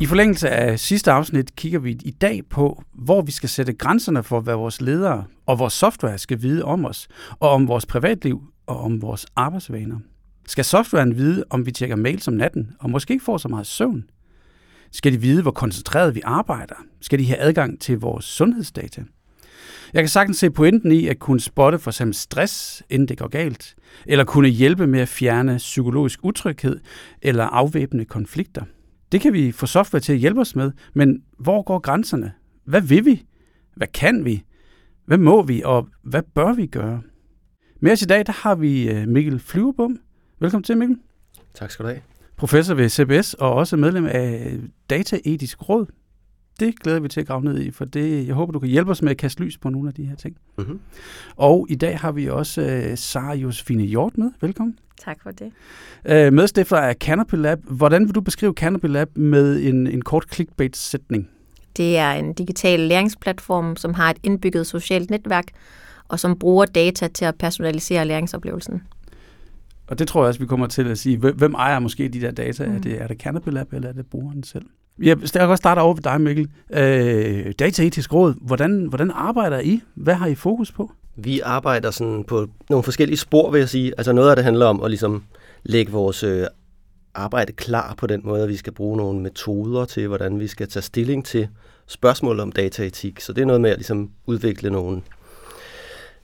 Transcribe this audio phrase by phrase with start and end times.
[0.08, 4.40] Forlængelse af sidste afsnit kigger vi i dag på, hvor vi skal sætte grænserne for,
[4.40, 7.08] hvad vores ledere og vores software skal vide om os,
[7.40, 9.98] og om vores privatliv og om vores arbejdsvaner.
[10.46, 13.66] Skal softwaren vide, om vi tjekker mails om natten, og måske ikke får så meget
[13.66, 14.04] søvn?
[14.92, 16.74] Skal de vide, hvor koncentreret vi arbejder?
[17.00, 19.02] Skal de have adgang til vores sundhedsdata?
[19.92, 23.28] Jeg kan sagtens se pointen i at kunne spotte for eksempel stress, inden det går
[23.28, 23.74] galt,
[24.06, 26.80] eller kunne hjælpe med at fjerne psykologisk utryghed
[27.22, 28.62] eller afvæbne konflikter–
[29.12, 32.32] det kan vi få software til at hjælpe os med, men hvor går grænserne?
[32.64, 33.26] Hvad vil vi?
[33.74, 34.44] Hvad kan vi?
[35.04, 37.02] Hvad må vi, og hvad bør vi gøre?
[37.80, 39.98] Med os i dag, der har vi øh, Mikkel Flyverbom.
[40.40, 40.98] Velkommen til, Mikkel.
[41.54, 42.00] Tak skal du have.
[42.36, 44.58] Professor ved CBS og også medlem af
[44.90, 45.86] Dataetisk Råd.
[46.60, 48.90] Det glæder vi til at grave ned i, for det, jeg håber, du kan hjælpe
[48.90, 50.36] os med at kaste lys på nogle af de her ting.
[50.58, 50.80] Mm-hmm.
[51.36, 54.30] Og i dag har vi også uh, Sara Josefine Hjort med.
[54.40, 54.78] Velkommen.
[55.04, 55.52] Tak for det.
[56.04, 57.58] Uh, medstifter af Canopy Lab.
[57.64, 61.28] Hvordan vil du beskrive Canopy Lab med en, en kort clickbait-sætning?
[61.76, 65.44] Det er en digital læringsplatform, som har et indbygget socialt netværk,
[66.08, 68.82] og som bruger data til at personalisere læringsoplevelsen.
[69.86, 71.16] Og det tror jeg også, vi kommer til at sige.
[71.16, 72.66] Hvem ejer måske de der data?
[72.66, 72.76] Mm.
[72.76, 74.64] Er, det, er det Canopy Lab, eller er det brugeren selv?
[75.02, 76.48] Jeg vil godt starte over ved dig, Mikkel.
[76.72, 79.80] Øh, Dataetisk Råd, hvordan, hvordan arbejder I?
[79.94, 80.92] Hvad har I fokus på?
[81.16, 83.92] Vi arbejder sådan på nogle forskellige spor, vil jeg sige.
[83.98, 85.24] Altså noget af det handler om at ligesom
[85.62, 86.46] lægge vores øh,
[87.14, 90.68] arbejde klar på den måde, at vi skal bruge nogle metoder til, hvordan vi skal
[90.68, 91.48] tage stilling til
[91.86, 93.20] spørgsmål om dataetik.
[93.20, 95.02] Så det er noget med at ligesom udvikle nogle,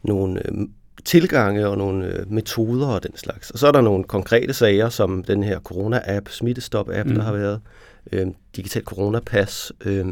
[0.03, 0.69] nogle øh,
[1.05, 3.51] tilgange og nogle øh, metoder og den slags.
[3.51, 7.15] Og så er der nogle konkrete sager, som den her corona-app, Smittestop-app, mm.
[7.15, 7.61] der har været,
[8.12, 8.26] øh,
[8.56, 10.06] digital coronapas, øh,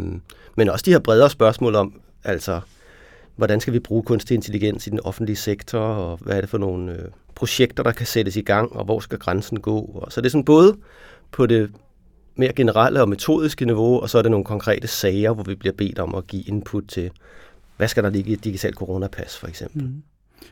[0.56, 2.60] men også de her bredere spørgsmål om, altså,
[3.36, 6.58] hvordan skal vi bruge kunstig intelligens i den offentlige sektor, og hvad er det for
[6.58, 9.78] nogle øh, projekter, der kan sættes i gang, og hvor skal grænsen gå.
[9.78, 10.76] Og så det er sådan både
[11.32, 11.70] på det
[12.36, 15.72] mere generelle og metodiske niveau, og så er det nogle konkrete sager, hvor vi bliver
[15.72, 17.10] bedt om at give input til,
[17.76, 19.82] hvad skal der ligge i et digitalt coronapas, for eksempel.
[19.82, 20.02] Mm.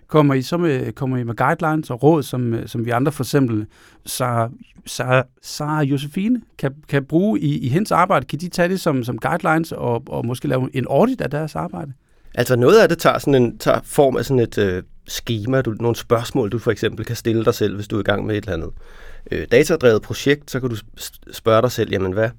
[0.06, 3.12] Kommer I så med, kommer I med guidelines og råd, som, øh, som vi andre
[3.12, 3.66] for eksempel,
[4.06, 4.50] Sarah,
[4.86, 8.26] Sarah, Sarah Josefine, kan, kan bruge i, i hendes arbejde?
[8.26, 11.56] Kan de tage det som, som guidelines og, og måske lave en audit af deres
[11.56, 11.92] arbejde?
[12.34, 15.74] Altså noget af det tager, sådan en, tager form af sådan et øh, schema, du,
[15.80, 18.36] nogle spørgsmål, du for eksempel kan stille dig selv, hvis du er i gang med
[18.36, 18.70] et eller andet
[19.30, 20.76] øh, datadrevet projekt, så kan du
[21.32, 22.30] spørge dig selv, jamen hvad,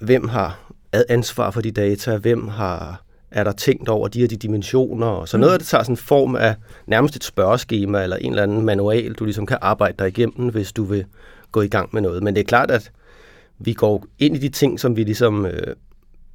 [0.00, 0.72] hvem har
[1.08, 5.24] ansvar for de data, hvem har er der tænkt over de her de dimensioner.
[5.24, 6.54] Så noget af det tager sådan en form af
[6.86, 10.72] nærmest et spørgeskema eller en eller anden manual, du ligesom kan arbejde dig igennem, hvis
[10.72, 11.04] du vil
[11.52, 12.22] gå i gang med noget.
[12.22, 12.92] Men det er klart, at
[13.58, 15.74] vi går ind i de ting, som vi ligesom, øh,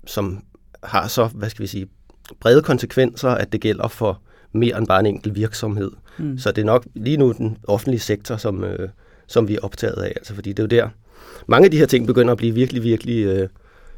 [0.08, 0.44] som
[0.84, 1.88] har så, hvad skal vi sige,
[2.40, 4.22] brede konsekvenser, at det gælder for
[4.52, 5.92] mere end bare en enkelt virksomhed.
[6.18, 6.38] Mm.
[6.38, 8.90] Så det er nok lige nu den offentlige sektor, som, øh,
[9.28, 10.90] som vi er optaget af, altså fordi det er jo der,
[11.48, 13.50] mange af de her ting begynder at blive virkelig, virkelig øh,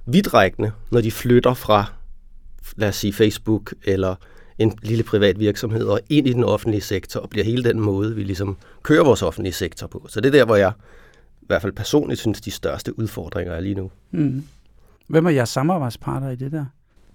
[0.06, 1.92] vidtrækkende, når de flytter fra
[2.76, 4.16] lad os sige Facebook eller
[4.58, 8.16] en lille privat virksomhed og ind i den offentlige sektor og bliver hele den måde,
[8.16, 10.06] vi ligesom kører vores offentlige sektor på.
[10.10, 10.72] Så det er der, hvor jeg
[11.42, 13.92] i hvert fald personligt synes, de største udfordringer er lige nu.
[14.12, 14.44] Mm.
[15.08, 16.66] Hvem er jeres samarbejdspartner i det der?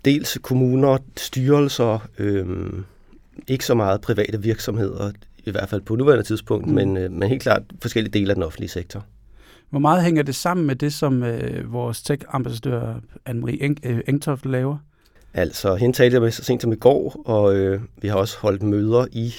[0.04, 2.84] Dels kommuner, styrelser, øhm,
[3.48, 5.12] ikke så meget private virksomheder,
[5.44, 6.74] i hvert fald på nuværende tidspunkt, mm.
[6.74, 9.04] men, øh, men helt klart forskellige dele af den offentlige sektor.
[9.70, 12.94] Hvor meget hænger det sammen med det, som øh, vores tech-ambassadør
[13.28, 14.78] Anne-Marie Eng- øh, Engtoft laver?
[15.34, 18.38] Altså, hende talte jeg med så sent som i går, og øh, vi har også
[18.38, 19.34] holdt møder i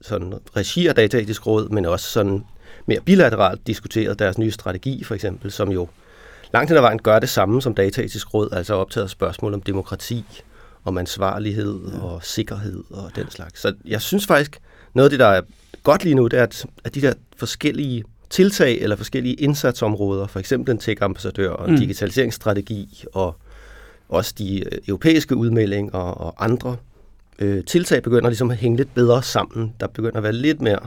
[0.00, 2.44] sådan regi af Dataetisk Råd, men også sådan
[2.86, 5.88] mere bilateralt diskuteret deres nye strategi, for eksempel, som jo
[6.52, 10.24] langt hen ad vejen gør det samme som Dataetisk Råd, altså optaget spørgsmål om demokrati,
[10.84, 13.60] om ansvarlighed og sikkerhed og den slags.
[13.60, 14.60] Så jeg synes faktisk,
[14.94, 15.40] noget af det, der er
[15.82, 20.40] godt lige nu, det er, at, at de der forskellige tiltag eller forskellige indsatsområder, for
[20.40, 21.80] eksempel en tech-ambassadør og en mm.
[21.80, 23.36] digitaliseringsstrategi og
[24.08, 26.76] også de øh, europæiske udmeldinger og andre
[27.38, 29.74] øh, tiltag begynder ligesom at hænge lidt bedre sammen.
[29.80, 30.78] Der begynder at være lidt mere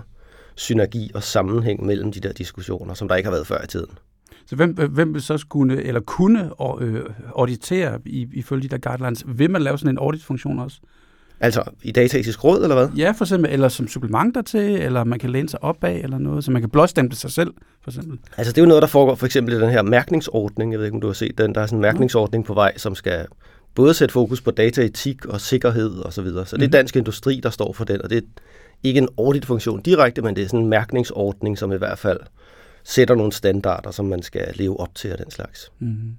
[0.56, 3.98] synergi og sammenhæng mellem de der diskussioner, som der ikke har været før i tiden.
[4.46, 6.52] Så hvem, hvem vil så skulle, eller kunne
[6.82, 7.04] øh,
[7.36, 9.24] auditere i, ifølge de der guidelines?
[9.28, 10.80] Vil man lave sådan en auditfunktion også?
[11.42, 12.90] Altså i dataetisk råd, eller hvad?
[12.98, 16.18] Ja, for eksempel, eller som supplement til, eller man kan læne sig op af, eller
[16.18, 17.54] noget, så man kan blåstemple sig selv,
[17.84, 18.20] for eksempel.
[18.38, 20.72] Altså det er jo noget, der foregår for eksempel i den her mærkningsordning.
[20.72, 21.56] Jeg ved ikke, om du har set den.
[21.56, 23.26] Der er sådan en mærkningsordning på vej, som skal
[23.76, 26.12] både sætte fokus på dataetik og sikkerhed osv.
[26.12, 26.46] Så, videre.
[26.46, 28.22] så det er dansk industri, der står for den, og det er
[28.84, 32.20] ikke en audit-funktion direkte, men det er sådan en mærkningsordning, som i hvert fald
[32.84, 35.72] sætter nogle standarder, som man skal leve op til af den slags.
[35.80, 36.16] Mm-hmm.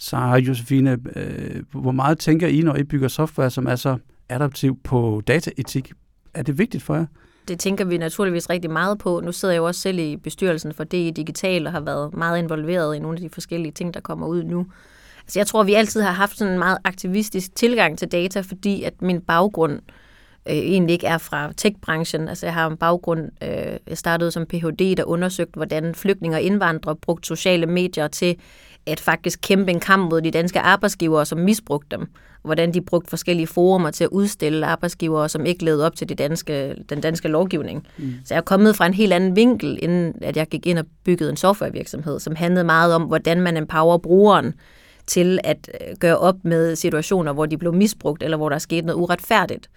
[0.00, 0.16] Så
[0.46, 3.96] Josefine, øh, hvor meget tænker I, når I bygger software, som er så
[4.28, 5.92] adaptiv på dataetik?
[6.34, 7.06] Er det vigtigt for jer?
[7.48, 9.20] Det tænker vi naturligvis rigtig meget på.
[9.24, 12.38] Nu sidder jeg jo også selv i bestyrelsen for DI Digital og har været meget
[12.38, 14.66] involveret i nogle af de forskellige ting, der kommer ud nu.
[15.22, 18.82] Altså jeg tror, vi altid har haft sådan en meget aktivistisk tilgang til data, fordi
[18.82, 19.80] at min baggrund
[20.48, 22.28] øh, egentlig ikke er fra tech-branchen.
[22.28, 26.42] Altså jeg har en baggrund, øh, jeg startede som Ph.D., der undersøgte, hvordan flygtninge og
[26.42, 28.36] indvandrere brugte sociale medier til
[28.86, 32.06] at faktisk kæmpe en kamp mod de danske arbejdsgivere, som misbrugte dem.
[32.42, 36.14] Hvordan de brugte forskellige forumer til at udstille arbejdsgivere, som ikke levede op til de
[36.14, 37.86] danske, den danske lovgivning.
[37.98, 38.12] Mm.
[38.24, 40.84] Så jeg er kommet fra en helt anden vinkel, inden at jeg gik ind og
[41.04, 44.54] byggede en softwarevirksomhed, som handlede meget om, hvordan man empower brugeren
[45.06, 48.60] til at øh, gøre op med situationer, hvor de blev misbrugt, eller hvor der er
[48.60, 49.70] sket noget uretfærdigt.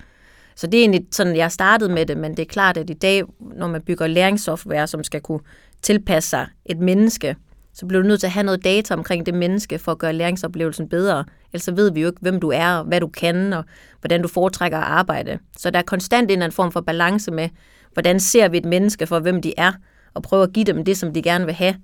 [0.55, 2.93] Så det er egentlig sådan, jeg startede med det, men det er klart, at i
[2.93, 3.23] dag,
[3.55, 5.39] når man bygger læringssoftware, som skal kunne
[5.81, 7.35] tilpasse sig et menneske,
[7.73, 10.13] så bliver du nødt til at have noget data omkring det menneske for at gøre
[10.13, 11.25] læringsoplevelsen bedre.
[11.53, 13.63] Ellers så ved vi jo ikke, hvem du er, hvad du kan, og
[13.99, 15.39] hvordan du foretrækker at arbejde.
[15.57, 17.49] Så der er konstant en eller anden form for balance med,
[17.93, 19.71] hvordan ser vi et menneske for, hvem de er,
[20.13, 21.75] og prøver at give dem det, som de gerne vil have,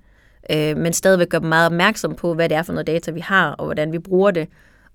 [0.50, 3.20] øh, men stadigvæk gøre dem meget opmærksom på, hvad det er for noget data, vi
[3.20, 4.48] har, og hvordan vi bruger det.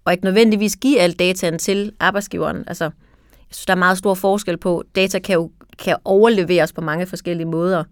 [0.06, 2.64] Og ikke nødvendigvis give alt dataen til arbejdsgiveren.
[2.68, 6.82] Altså, jeg synes, der er meget stor forskel på, data kan jo kan overleveres på
[6.82, 7.84] mange forskellige måder,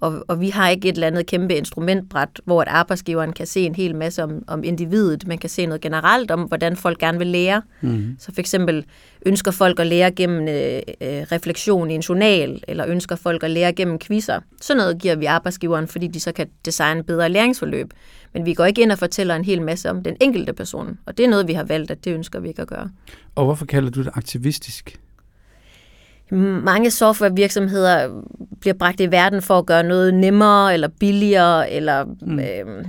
[0.00, 3.60] og, og vi har ikke et eller andet kæmpe instrumentbræt, hvor at arbejdsgiveren kan se
[3.60, 5.26] en hel masse om, om individet.
[5.26, 7.62] Man kan se noget generelt om, hvordan folk gerne vil lære.
[7.80, 8.16] Mm.
[8.18, 8.84] Så for eksempel
[9.26, 13.50] ønsker folk at lære gennem øh, øh, refleksion i en journal, eller ønsker folk at
[13.50, 14.40] lære gennem quizzer.
[14.60, 17.92] Sådan noget giver vi arbejdsgiveren, fordi de så kan designe bedre læringsforløb.
[18.34, 21.18] Men vi går ikke ind og fortæller en hel masse om den enkelte person, og
[21.18, 22.90] det er noget, vi har valgt, at det ønsker vi ikke at gøre.
[23.34, 25.00] Og hvorfor kalder du det aktivistisk?
[26.38, 28.22] Mange softwarevirksomheder
[28.60, 32.38] bliver bragt i verden for at gøre noget nemmere eller billigere, eller, mm.
[32.38, 32.84] øh,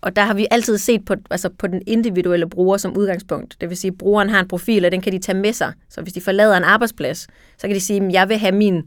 [0.00, 3.56] og der har vi altid set på, altså på den individuelle bruger som udgangspunkt.
[3.60, 5.72] Det vil sige, at brugeren har en profil, og den kan de tage med sig.
[5.88, 7.26] Så hvis de forlader en arbejdsplads,
[7.58, 8.86] så kan de sige, at jeg vil have min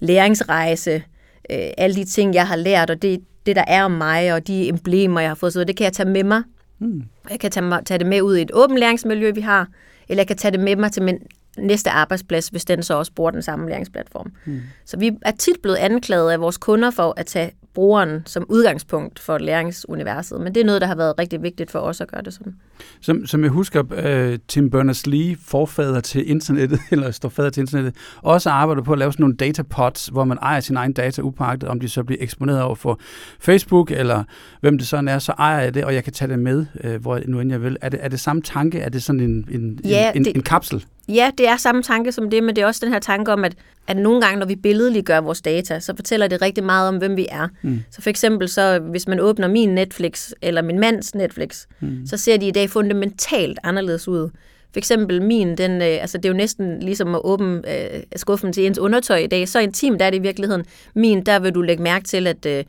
[0.00, 1.02] læringsrejse,
[1.50, 4.46] øh, alle de ting, jeg har lært, og det, det, der er om mig, og
[4.46, 6.42] de emblemer, jeg har fået, så det kan jeg tage med mig.
[6.78, 7.02] Mm.
[7.30, 9.68] Jeg kan tage, tage det med ud i et åbent læringsmiljø, vi har,
[10.08, 11.18] eller jeg kan tage det med mig til min
[11.58, 14.32] næste arbejdsplads, hvis den så også bruger den samme læringsplatform.
[14.44, 14.60] Mm.
[14.84, 19.18] Så vi er tit blevet anklaget af vores kunder for at tage brugeren som udgangspunkt
[19.18, 22.22] for læringsuniverset, men det er noget, der har været rigtig vigtigt for os at gøre
[22.22, 22.54] det sådan.
[23.00, 27.96] Som, som jeg husker, uh, Tim Berners-Lee, forfader til internettet, eller står fader til internettet,
[28.22, 31.68] også arbejder på at lave sådan nogle datapods, hvor man ejer sin egen data upagtet,
[31.68, 33.00] om de så bliver eksponeret over for
[33.40, 34.24] Facebook, eller
[34.60, 36.94] hvem det sådan er, så ejer jeg det, og jeg kan tage det med, uh,
[36.94, 37.76] hvor nu end jeg vil.
[37.80, 38.80] Er det, er det samme tanke?
[38.80, 40.84] Er det sådan en, en, ja, en, en, det, en kapsel?
[41.08, 43.44] Ja, det er samme tanke som det, men det er også den her tanke om,
[43.44, 43.54] at,
[43.86, 47.16] at nogle gange, når vi billedliggør vores data, så fortæller det rigtig meget om, hvem
[47.16, 47.48] vi er.
[47.62, 47.82] Mm.
[47.90, 52.06] Så for eksempel, så, hvis man åbner min Netflix, eller min mands Netflix, mm.
[52.06, 54.30] så ser de i dag fundamentalt anderledes ud.
[54.72, 58.52] For eksempel min, den, øh, altså det er jo næsten ligesom at åbne øh, skuffen
[58.52, 59.48] til ens undertøj i dag.
[59.48, 60.64] Så intimt er det i virkeligheden.
[60.94, 62.64] Min, der vil du lægge mærke til, at øh,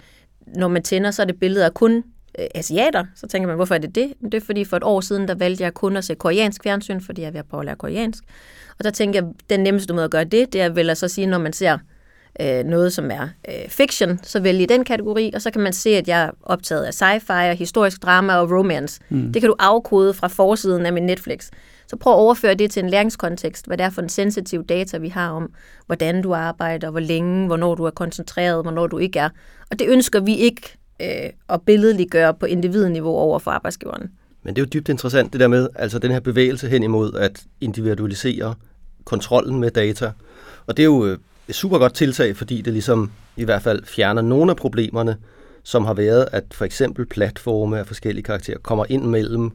[0.48, 2.04] når man tænder, så er det billeder af kun
[2.40, 3.06] øh, asiater.
[3.16, 4.14] Så tænker man, hvorfor er det det?
[4.24, 7.02] Det er fordi for et år siden, der valgte jeg kun at se koreansk fjernsyn,
[7.02, 8.24] fordi jeg er ved at prøve at lære koreansk.
[8.80, 11.08] Og der tænker jeg, den nemmeste måde at gøre det, det er vel at så
[11.08, 11.78] sige, når man ser
[12.42, 15.90] øh, noget, som er øh, fiction, så vælge den kategori, og så kan man se,
[15.90, 19.02] at jeg er optaget af sci-fi og historisk drama og romance.
[19.10, 19.34] Mm.
[19.34, 21.50] Det kan du afkode fra forsiden af min Netflix.
[21.88, 24.98] Så prøv at overføre det til en læringskontekst, hvad det er for en sensitiv data,
[24.98, 25.54] vi har om,
[25.86, 29.30] hvordan du arbejder, hvor længe, hvornår du er koncentreret, hvornår du ikke er.
[29.72, 34.12] Og det ønsker vi ikke øh, og billedliggøre på individniveau over for arbejdsgiveren.
[34.44, 37.14] Men det er jo dybt interessant, det der med altså den her bevægelse hen imod
[37.14, 38.56] at individualisere
[39.06, 40.12] kontrollen med data.
[40.68, 41.18] Og det er jo øh,
[41.48, 45.18] et super godt tiltag, fordi det ligesom i hvert fald fjerner nogle af problemerne,
[45.64, 49.52] som har været, at for eksempel platforme af forskellige karakterer kommer ind mellem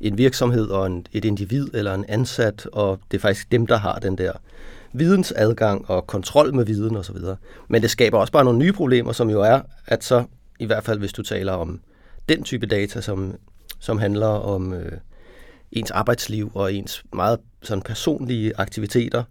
[0.00, 3.76] en virksomhed og en, et individ eller en ansat, og det er faktisk dem, der
[3.76, 4.32] har den der
[4.92, 7.16] vidensadgang og kontrol med viden osv.
[7.68, 10.24] Men det skaber også bare nogle nye problemer, som jo er, at så
[10.60, 11.80] i hvert fald hvis du taler om
[12.28, 13.34] den type data, som,
[13.78, 14.92] som handler om øh,
[15.72, 19.24] ens arbejdsliv og ens meget sådan personlige aktiviteter.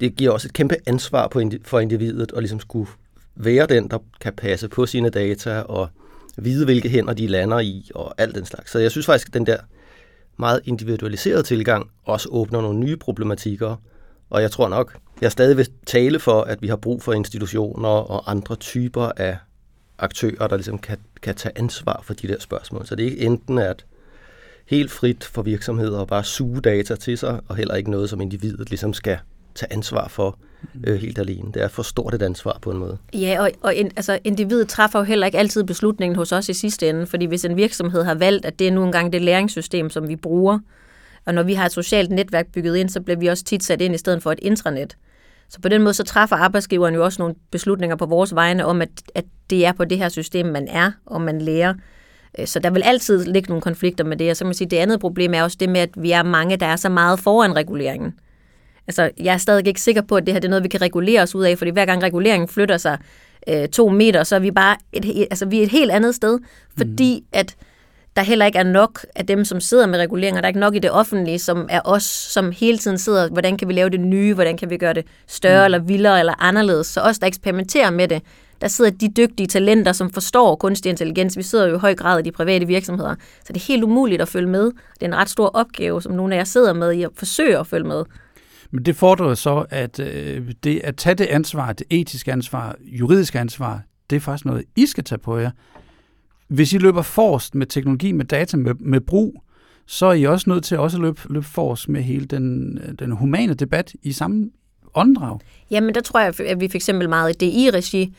[0.00, 2.90] Det giver også et kæmpe ansvar på indi- for individet at ligesom skulle
[3.34, 5.88] være den, der kan passe på sine data og
[6.36, 8.70] vide, hvilke hænder de lander i og alt den slags.
[8.70, 9.58] Så jeg synes faktisk, at den der
[10.36, 13.76] meget individualiserede tilgang også åbner nogle nye problematikker,
[14.30, 17.88] og jeg tror nok, jeg stadig vil tale for, at vi har brug for institutioner
[17.88, 19.36] og andre typer af
[19.98, 22.86] aktører, der ligesom kan, kan tage ansvar for de der spørgsmål.
[22.86, 23.84] Så det er ikke enten at
[24.66, 28.20] helt frit for virksomheder og bare suge data til sig, og heller ikke noget, som
[28.20, 29.18] individet ligesom skal
[29.54, 30.38] tage ansvar for
[30.84, 31.52] øh, helt alene.
[31.54, 32.98] Det er for stort et ansvar på en måde.
[33.14, 36.52] Ja, og, og in, altså, individet træffer jo heller ikke altid beslutningen hos os i
[36.54, 39.90] sidste ende, fordi hvis en virksomhed har valgt, at det er nu engang det læringssystem,
[39.90, 40.58] som vi bruger,
[41.24, 43.80] og når vi har et socialt netværk bygget ind, så bliver vi også tit sat
[43.80, 44.96] ind i stedet for et intranet.
[45.48, 48.82] Så på den måde, så træffer arbejdsgiveren jo også nogle beslutninger på vores vegne om,
[48.82, 51.74] at, at det er på det her system, man er, og man lærer.
[52.38, 54.30] Øh, så der vil altid ligge nogle konflikter med det.
[54.30, 56.22] Og så kan man sige, det andet problem er også det med, at vi er
[56.22, 58.14] mange, der er så meget foran reguleringen.
[58.86, 60.82] Altså, jeg er stadig ikke sikker på, at det her det er noget, vi kan
[60.82, 62.98] regulere os ud af, fordi hver gang reguleringen flytter sig
[63.48, 66.38] øh, to meter, så er vi bare et, altså, vi er et helt andet sted,
[66.78, 67.26] fordi mm.
[67.32, 67.56] at
[68.16, 70.40] der heller ikke er nok af dem, som sidder med reguleringer.
[70.40, 73.56] Der er ikke nok i det offentlige, som er os, som hele tiden sidder, hvordan
[73.56, 75.64] kan vi lave det nye, hvordan kan vi gøre det større, mm.
[75.64, 76.86] eller vildere, eller anderledes.
[76.86, 78.22] Så os, der eksperimenterer med det,
[78.60, 81.36] der sidder de dygtige talenter, som forstår kunstig intelligens.
[81.36, 84.22] Vi sidder jo i høj grad i de private virksomheder, så det er helt umuligt
[84.22, 84.64] at følge med.
[84.64, 87.58] Det er en ret stor opgave, som nogle af jer sidder med i at forsøge
[87.58, 88.04] at følge med.
[88.70, 93.38] Men det fordrer så, at øh, det at tage det ansvar, det etiske ansvar, juridiske
[93.38, 93.80] ansvar,
[94.10, 95.50] det er faktisk noget, I skal tage på jer.
[96.48, 99.42] Hvis I løber forrest med teknologi, med data, med, med brug,
[99.86, 102.94] så er I også nødt til også at løbe, løbe forrest med hele den, øh,
[102.98, 104.50] den humane debat i samme
[104.94, 105.38] åndedrag.
[105.70, 108.14] Jamen, der tror jeg, at vi for eksempel meget i DI-regi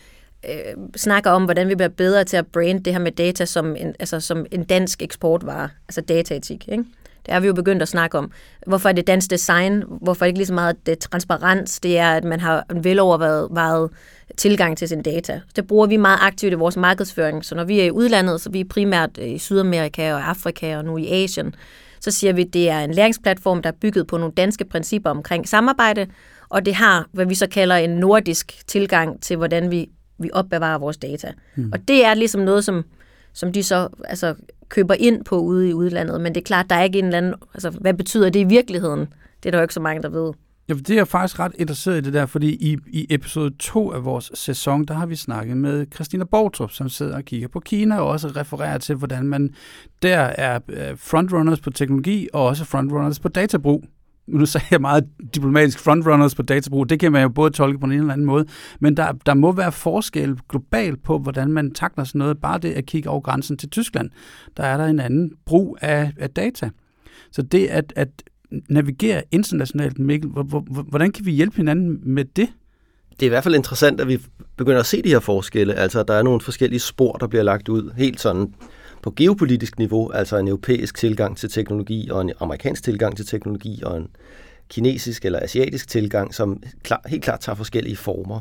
[0.46, 3.75] øh, snakker om, hvordan vi bliver bedre til at brande det her med data som
[3.75, 6.67] en, altså som en dansk eksportvare, altså dataetik.
[6.67, 6.84] Ikke?
[7.25, 8.31] Det har vi jo begyndt at snakke om.
[8.67, 9.84] Hvorfor er det dansk design?
[10.01, 11.79] Hvorfor er det ikke lige så meget det transparens?
[11.79, 13.89] Det er, at man har en velovervejet
[14.38, 15.41] tilgang til sin data.
[15.56, 17.46] Det bruger vi meget aktivt i vores markedsføring.
[17.46, 20.86] Så når vi er i udlandet, så vi er primært i Sydamerika og Afrika og
[20.86, 21.56] nu i Asien,
[22.00, 25.10] så siger vi, at det er en læringsplatform, der er bygget på nogle danske principper
[25.10, 26.08] omkring samarbejde,
[26.50, 30.77] og det har, hvad vi så kalder en nordisk tilgang til, hvordan vi, vi opbevarer
[30.77, 31.32] vores data.
[31.56, 31.70] Mm.
[31.74, 32.86] Og det er ligesom noget, som,
[33.34, 34.36] som de så altså,
[34.70, 36.22] køber ind på ude i udlandet.
[36.22, 37.34] Men det er klart, der er ikke en eller anden...
[37.53, 39.00] Altså, hvad betyder det i virkeligheden?
[39.44, 40.34] Det er der jo ikke så mange, der ved.
[40.69, 43.91] Ja, det er jeg faktisk ret interesseret i det der, fordi i, i episode 2
[43.91, 47.59] af vores sæson, der har vi snakket med Christina Bortrup, som sidder og kigger på
[47.59, 49.53] Kina, og også refererer til, hvordan man
[50.01, 53.83] der er øh, frontrunners på teknologi, og også frontrunners på databrug
[54.27, 57.86] nu sagde jeg meget diplomatisk frontrunners på databrug, det kan man jo både tolke på
[57.86, 58.45] en eller anden måde,
[58.79, 62.41] men der, der må være forskel globalt på, hvordan man takler sådan noget.
[62.41, 64.09] Bare det at kigge over grænsen til Tyskland,
[64.57, 66.69] der er der en anden brug af, af data.
[67.31, 68.09] Så det at, at
[68.70, 70.30] navigere internationalt, Mikkel,
[70.89, 72.50] hvordan kan vi hjælpe hinanden med det?
[73.10, 74.20] Det er i hvert fald interessant, at vi
[74.58, 75.74] begynder at se de her forskelle.
[75.74, 78.54] Altså, der er nogle forskellige spor, der bliver lagt ud, helt sådan
[79.01, 83.82] på geopolitisk niveau, altså en europæisk tilgang til teknologi og en amerikansk tilgang til teknologi
[83.84, 84.08] og en
[84.70, 88.39] kinesisk eller asiatisk tilgang, som klar, helt klart tager forskellige former.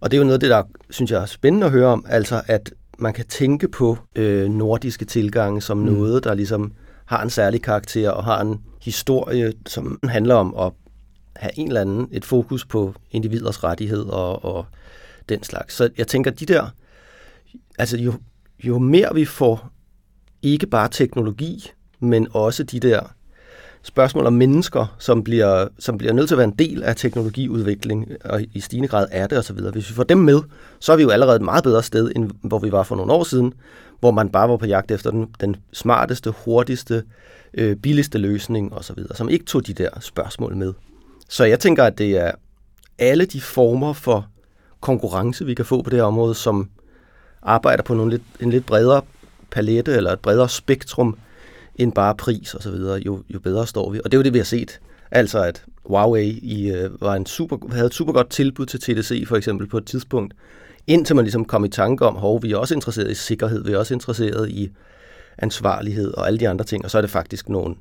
[0.00, 2.04] Og det er jo noget af det, der synes jeg er spændende at høre om,
[2.08, 5.84] altså at man kan tænke på øh, nordiske tilgange som mm.
[5.84, 6.72] noget, der ligesom
[7.04, 10.72] har en særlig karakter og har en historie, som handler om at
[11.36, 14.66] have en eller anden, et fokus på individers rettighed og, og
[15.28, 15.74] den slags.
[15.74, 16.66] Så jeg tænker, de der,
[17.78, 18.14] altså jo,
[18.64, 19.70] jo mere vi får
[20.42, 21.70] ikke bare teknologi,
[22.00, 23.00] men også de der
[23.82, 28.08] spørgsmål om mennesker, som bliver, som bliver nødt til at være en del af teknologiudvikling,
[28.24, 29.60] og i stigende grad er det osv.
[29.72, 30.40] Hvis vi får dem med,
[30.80, 33.12] så er vi jo allerede et meget bedre sted, end hvor vi var for nogle
[33.12, 33.54] år siden,
[34.00, 37.02] hvor man bare var på jagt efter den, den smarteste, hurtigste,
[37.54, 40.72] øh, billigste løsning osv., som ikke tog de der spørgsmål med.
[41.28, 42.32] Så jeg tænker, at det er
[42.98, 44.26] alle de former for
[44.80, 46.70] konkurrence, vi kan få på det her område, som
[47.42, 49.02] arbejder på nogle lidt, en lidt bredere
[49.50, 51.18] palette eller et bredere spektrum
[51.76, 54.00] end bare pris og så videre, jo, jo bedre står vi.
[54.04, 54.80] Og det er jo det, vi har set.
[55.10, 59.28] Altså at Huawei i, øh, var en super, havde et super godt tilbud til TDC
[59.28, 60.34] for eksempel på et tidspunkt,
[60.86, 63.72] indtil man ligesom kom i tanke om, hov, vi er også interesseret i sikkerhed, vi
[63.72, 64.70] er også interesseret i
[65.38, 67.74] ansvarlighed og alle de andre ting, og så er det faktisk nogle,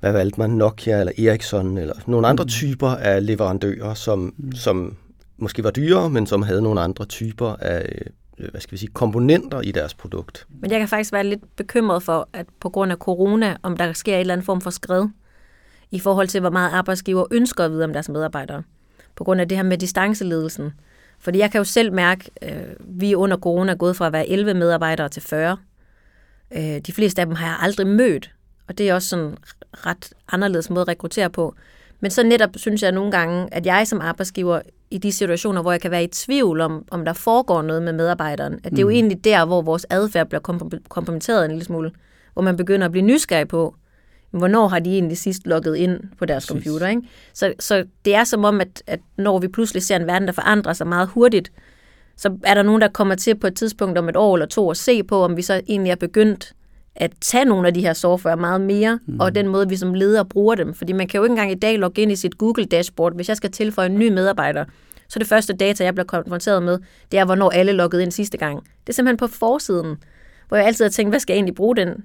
[0.00, 2.48] hvad valgte man, Nokia eller Ericsson, eller nogle andre mm.
[2.48, 4.52] typer af leverandører, som, mm.
[4.52, 4.96] som
[5.36, 8.02] måske var dyrere, men som havde nogle andre typer af
[8.38, 10.46] øh, hvad skal vi sige, komponenter i deres produkt.
[10.60, 13.92] Men jeg kan faktisk være lidt bekymret for, at på grund af corona, om der
[13.92, 15.06] sker en eller anden form for skred,
[15.90, 18.62] i forhold til, hvor meget arbejdsgiver ønsker at vide om deres medarbejdere.
[19.16, 20.72] På grund af det her med distanceledelsen.
[21.18, 24.28] Fordi jeg kan jo selv mærke, øh, vi under corona er gået fra at være
[24.28, 25.56] 11 medarbejdere til 40.
[26.56, 28.30] Øh, de fleste af dem har jeg aldrig mødt.
[28.68, 29.36] Og det er også sådan
[29.72, 31.54] ret anderledes måde at rekruttere på.
[32.00, 35.72] Men så netop synes jeg nogle gange, at jeg som arbejdsgiver i de situationer, hvor
[35.72, 38.82] jeg kan være i tvivl om, om der foregår noget med medarbejderen, at det er
[38.82, 38.94] jo mm.
[38.94, 40.40] egentlig der, hvor vores adfærd bliver
[40.88, 41.90] kompromitteret en lille smule,
[42.32, 43.74] hvor man begynder at blive nysgerrig på,
[44.30, 46.48] hvornår har de egentlig sidst logget ind på deres Præcis.
[46.48, 46.88] computer.
[46.88, 47.02] Ikke?
[47.32, 50.32] Så, så det er som om, at, at når vi pludselig ser en verden, der
[50.32, 51.52] forandrer sig meget hurtigt,
[52.18, 54.70] så er der nogen, der kommer til på et tidspunkt om et år eller to
[54.70, 56.52] at se på, om vi så egentlig er begyndt
[56.96, 59.20] at tage nogle af de her software meget mere, mm.
[59.20, 60.74] og den måde, vi som ledere bruger dem.
[60.74, 63.14] Fordi man kan jo ikke engang i dag logge ind i sit Google-dashboard.
[63.14, 64.64] Hvis jeg skal tilføje en ny medarbejder,
[65.08, 66.78] så det første data, jeg bliver konfronteret med,
[67.12, 68.56] det er, hvornår alle loggede ind sidste gang.
[68.56, 69.96] Det er simpelthen på forsiden,
[70.48, 72.04] hvor jeg altid har tænkt, hvad skal jeg egentlig bruge den,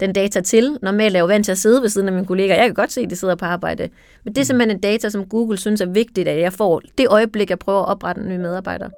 [0.00, 0.78] den data til?
[0.82, 2.56] Normalt er jeg jo vant til at sidde ved siden af mine kollegaer.
[2.56, 3.88] Jeg kan godt se, at de sidder på arbejde.
[4.24, 4.46] Men det er mm.
[4.46, 7.80] simpelthen en data, som Google synes er vigtigt, at jeg får det øjeblik, jeg prøver
[7.80, 8.88] at oprette en ny medarbejder.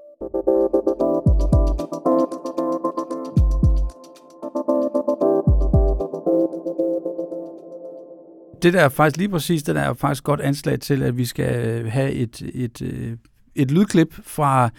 [8.63, 11.25] Det der er faktisk lige præcis, det der er faktisk godt anslag til, at vi
[11.25, 13.17] skal have et, et, øh,
[13.55, 14.71] et lydklip fra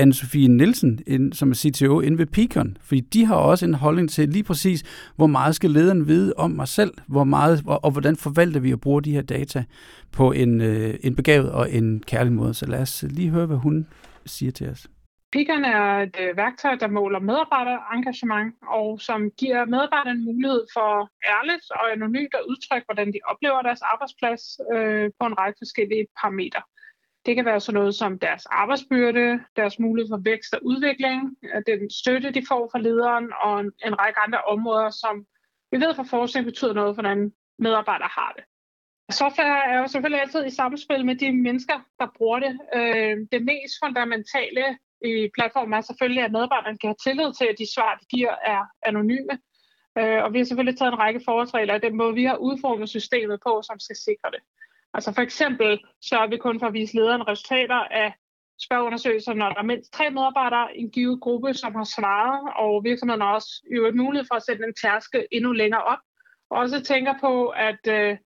[0.00, 1.00] Anne-Sophie Nielsen,
[1.32, 4.82] som er CTO inde ved Picon, fordi de har også en holdning til lige præcis,
[5.16, 8.72] hvor meget skal lederen vide om mig selv, hvor meget, og, og hvordan forvalter vi
[8.72, 9.64] at bruge de her data
[10.12, 12.54] på en, øh, en begavet og en kærlig måde.
[12.54, 13.86] Så lad os lige høre, hvad hun
[14.26, 14.86] siger til os.
[15.32, 21.70] Pickeren er et øh, værktøj, der måler medarbejderengagement, og som giver medarbejderne mulighed for ærligt
[21.70, 24.42] og anonymt at udtrykke, hvordan de oplever deres arbejdsplads
[24.74, 26.62] øh, på en række forskellige parametre.
[27.26, 31.62] Det kan være sådan noget som deres arbejdsbyrde, deres mulighed for vækst og udvikling, øh,
[31.66, 35.26] den støtte, de får fra lederen, og en, en række andre områder, som
[35.72, 38.44] vi ved fra forskning betyder noget for, hvordan medarbejdere har det.
[39.10, 42.58] Software er jo selvfølgelig altid i samspil med de mennesker, der bruger det.
[42.74, 47.58] Øh, det mest fundamentale i platformen er selvfølgelig, at medarbejderne kan have tillid til, at
[47.58, 49.34] de svar, de giver, er anonyme.
[49.98, 52.88] Øh, og vi har selvfølgelig taget en række forholdsregler af den måde, vi har udformet
[52.88, 54.40] systemet på, som skal sikre det.
[54.94, 58.14] Altså for eksempel så vi kun for at vise lederen resultater af
[58.60, 62.84] spørgeundersøgelser, når der er mindst tre medarbejdere i en givet gruppe, som har svaret, og
[62.84, 65.98] virksomheden har også jo mulighed for at sætte en tærske endnu længere op.
[66.50, 68.16] Og også tænker på, at øh,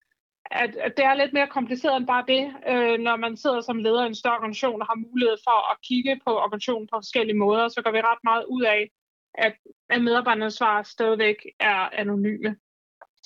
[0.51, 3.77] at, at det er lidt mere kompliceret end bare det, øh, når man sidder som
[3.77, 7.37] leder i en større organisation og har mulighed for at kigge på organisationen på forskellige
[7.37, 8.89] måder, så går vi ret meget ud af,
[9.35, 9.55] at,
[9.89, 12.55] at medarbejdernes svar stadigvæk er anonyme.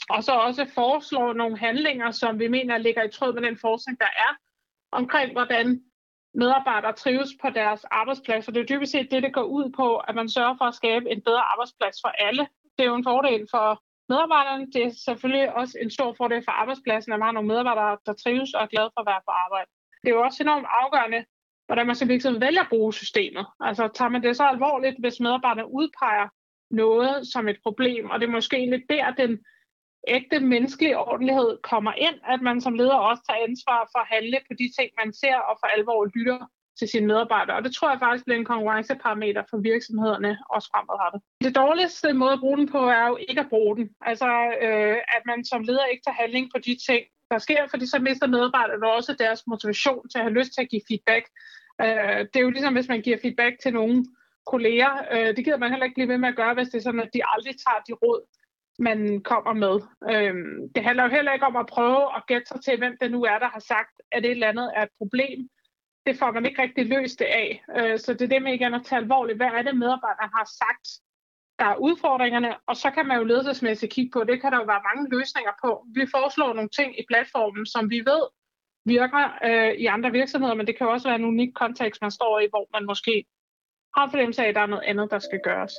[0.10, 4.00] Og så også foreslå nogle handlinger, som vi mener ligger i tråd med den forskning,
[4.00, 4.32] der er
[4.92, 5.82] omkring, hvordan
[6.34, 8.48] medarbejdere trives på deres arbejdsplads.
[8.48, 10.76] Og det er dybest set det, det går ud på, at man sørger for at
[10.76, 12.48] skabe en bedre arbejdsplads for alle.
[12.78, 14.66] Det er jo en fordel for medarbejderne.
[14.74, 18.14] Det er selvfølgelig også en stor fordel for arbejdspladsen, at man har nogle medarbejdere, der
[18.14, 19.70] trives og er glade for at være på arbejde.
[20.02, 21.26] Det er jo også enormt afgørende,
[21.66, 23.46] hvordan man som virksomhed vælger at bruge systemet.
[23.60, 26.28] Altså tager man det så alvorligt, hvis medarbejderne udpeger
[26.72, 29.40] noget som et problem, og det er måske egentlig der, den
[30.08, 34.40] ægte menneskelige ordentlighed kommer ind, at man som leder også tager ansvar for at handle
[34.48, 36.40] på de ting, man ser, og for alvor lytter
[36.80, 37.58] til sine medarbejdere.
[37.58, 41.22] Og det tror jeg faktisk bliver en konkurrenceparameter for virksomhederne også fremadrettet.
[41.44, 43.90] Det dårligste måde at bruge den på er jo ikke at bruge den.
[44.02, 44.30] Altså
[44.62, 48.00] øh, at man som leder ikke tager handling på de ting, der sker, fordi så
[48.00, 51.26] mister medarbejderne også deres motivation til at have lyst til at give feedback.
[51.82, 54.06] Øh, det er jo ligesom, hvis man giver feedback til nogle
[54.46, 54.94] kolleger.
[55.14, 57.06] Øh, det gider man heller ikke blive ved med at gøre, hvis det er sådan,
[57.08, 58.22] at de aldrig tager de råd,
[58.80, 59.00] man
[59.32, 59.76] kommer med.
[60.14, 63.12] Øhm, det handler jo heller ikke om at prøve at gætte sig til, hvem det
[63.12, 65.50] nu er, der har sagt, at det et eller andet er et problem
[66.06, 67.64] det får man ikke rigtig løst det af.
[67.78, 69.38] Øh, så det er det med igen at tage alvorligt.
[69.38, 70.88] Hvad er det, medarbejderne har sagt,
[71.60, 74.64] der er udfordringerne, og så kan man jo ledelsesmæssigt kigge på, det kan der jo
[74.74, 75.86] være mange løsninger på.
[75.96, 78.24] Vi foreslår nogle ting i platformen, som vi ved
[78.86, 82.40] virker øh, i andre virksomheder, men det kan også være en unik kontekst, man står
[82.40, 83.26] i, hvor man måske
[83.98, 85.74] har fornemmelse af, at der er noget andet, der skal gøres.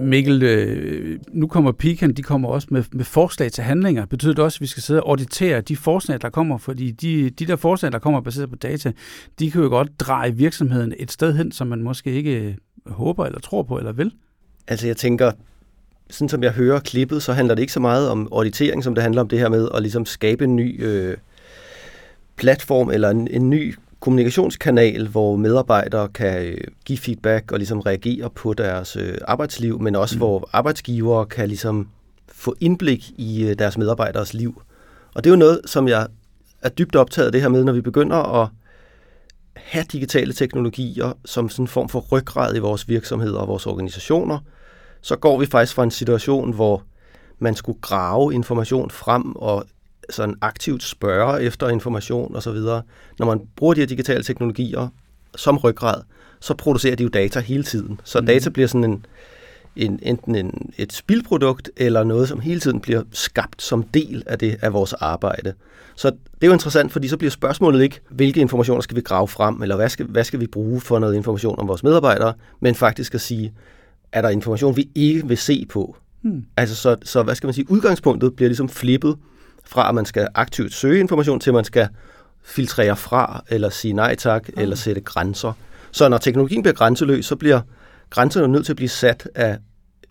[0.00, 4.06] Mikkel, øh, nu kommer Pikan, de kommer også med, med forslag til handlinger.
[4.06, 6.58] Betyder det også, at vi skal sidde og auditere de forslag, der kommer?
[6.58, 8.92] Fordi de, de der forslag, der kommer baseret på data,
[9.38, 12.54] de kan jo godt dreje virksomheden et sted hen, som man måske ikke øh,
[12.86, 14.12] håber eller tror på eller vil.
[14.68, 15.32] Altså jeg tænker,
[16.10, 19.02] sådan som jeg hører klippet, så handler det ikke så meget om auditering, som det
[19.02, 21.16] handler om det her med at ligesom skabe en ny øh,
[22.36, 28.30] platform eller en, en ny kommunikationskanal, hvor medarbejdere kan øh, give feedback og ligesom reagere
[28.30, 30.18] på deres øh, arbejdsliv, men også mm.
[30.18, 31.88] hvor arbejdsgivere kan ligesom
[32.28, 34.62] få indblik i øh, deres medarbejderes liv.
[35.14, 36.06] Og det er jo noget, som jeg
[36.62, 38.48] er dybt optaget af det her med, når vi begynder at
[39.54, 44.38] have digitale teknologier som sådan en form for ryggrad i vores virksomheder og vores organisationer,
[45.00, 46.82] så går vi faktisk fra en situation, hvor
[47.38, 49.64] man skulle grave information frem og
[50.10, 52.56] sådan aktivt spørge efter information osv.
[53.18, 54.88] Når man bruger de her digitale teknologier
[55.36, 56.02] som ryggrad,
[56.40, 58.00] så producerer de jo data hele tiden.
[58.04, 58.26] Så mm.
[58.26, 59.06] data bliver sådan en,
[59.76, 64.38] en, enten en, et spildprodukt, eller noget, som hele tiden bliver skabt som del af
[64.38, 65.54] det af vores arbejde.
[65.96, 69.28] Så det er jo interessant, fordi så bliver spørgsmålet ikke, hvilke informationer skal vi grave
[69.28, 72.74] frem, eller hvad skal, hvad skal vi bruge for noget information om vores medarbejdere, men
[72.74, 73.52] faktisk at sige,
[74.12, 75.96] er der information, vi ikke vil se på?
[76.22, 76.44] Hmm.
[76.56, 79.16] Altså, så, så hvad skal man sige, udgangspunktet bliver ligesom flippet
[79.68, 81.88] fra, at man skal aktivt søge information, til at man skal
[82.44, 84.62] filtrere fra, eller sige nej tak, hmm.
[84.62, 85.52] eller sætte grænser.
[85.90, 87.60] Så når teknologien bliver grænseløs, så bliver
[88.10, 89.58] grænserne nødt til at blive sat af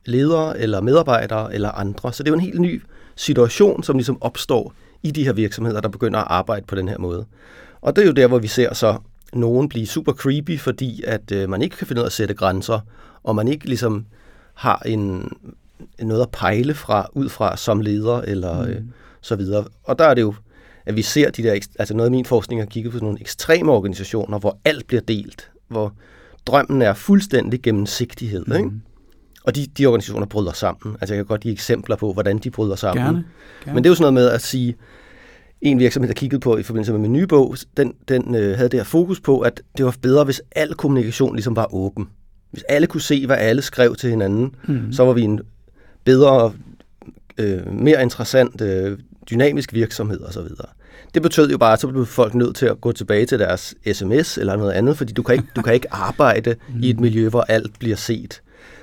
[0.05, 2.13] ledere, eller medarbejdere, eller andre.
[2.13, 2.83] Så det er jo en helt ny
[3.15, 6.97] situation, som ligesom opstår i de her virksomheder, der begynder at arbejde på den her
[6.97, 7.25] måde.
[7.81, 8.97] Og det er jo der, hvor vi ser så
[9.33, 12.33] nogen blive super creepy, fordi at øh, man ikke kan finde ud af at sætte
[12.33, 12.79] grænser,
[13.23, 14.05] og man ikke ligesom
[14.53, 15.31] har en,
[15.99, 18.69] noget at pejle fra, ud fra som leder, eller mm.
[18.69, 18.81] øh,
[19.27, 19.65] så videre.
[19.83, 20.33] Og der er det jo,
[20.85, 23.71] at vi ser de der, altså noget af min forskning har kigget på nogle ekstreme
[23.71, 25.93] organisationer, hvor alt bliver delt, hvor
[26.45, 28.55] drømmen er fuldstændig gennemsigtighed, mm.
[28.55, 28.71] ikke?
[29.43, 30.97] Og de, de organisationer bryder sammen.
[31.01, 33.05] Altså jeg kan godt give eksempler på, hvordan de bryder sammen.
[33.05, 33.25] Gerne.
[33.65, 33.75] Gerne.
[33.75, 34.75] Men det er jo sådan noget med at sige,
[35.61, 38.69] en virksomhed, der kiggede på i forbindelse med min nye bog, den, den øh, havde
[38.69, 42.09] det her fokus på, at det var bedre, hvis al kommunikation ligesom var åben.
[42.51, 44.93] Hvis alle kunne se, hvad alle skrev til hinanden, mm.
[44.93, 45.41] så var vi en
[46.03, 46.53] bedre,
[47.37, 48.99] øh, mere interessant, øh,
[49.31, 50.47] dynamisk virksomhed osv.
[51.13, 53.75] Det betød jo bare, at så blev folk nødt til at gå tilbage til deres
[53.93, 56.83] sms eller noget andet, fordi du kan ikke, du kan ikke arbejde mm.
[56.83, 58.41] i et miljø, hvor alt bliver set.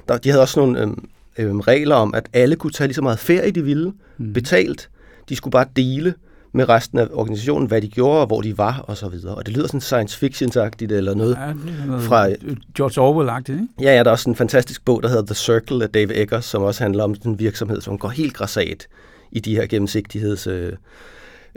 [0.08, 3.02] Der, de havde også nogle øhm, øhm, regler om, at alle kunne tage lige så
[3.02, 4.32] meget ferie, de ville, mm.
[4.32, 4.88] betalt.
[5.28, 6.14] De skulle bare dele
[6.52, 9.34] med resten af organisationen, hvad de gjorde, og hvor de var, og så videre.
[9.34, 12.28] Og det lyder sådan science fiction-agtigt, eller noget, ja, noget fra...
[12.76, 13.68] George Orwell-agtigt, ikke?
[13.80, 16.44] Ja, ja, der er også en fantastisk bog, der hedder The Circle af Dave Eggers,
[16.44, 18.86] som også handler om en virksomhed, som går helt græsat
[19.34, 20.46] i de her gennemsigtigheds...
[20.46, 20.72] Øh,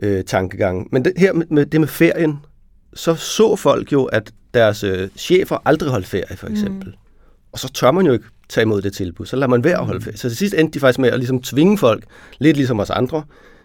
[0.01, 0.87] øh, tankegang.
[0.91, 2.39] Men det, her med, det med ferien,
[2.93, 6.87] så så folk jo, at deres øh, chefer aldrig holdt ferie, for eksempel.
[6.87, 6.93] Mm.
[7.51, 9.25] Og så tør man jo ikke tage imod det tilbud.
[9.25, 10.17] Så lader man være at holde ferie.
[10.17, 12.03] Så til sidst endte de faktisk med at ligesom tvinge folk,
[12.39, 13.23] lidt ligesom os andre,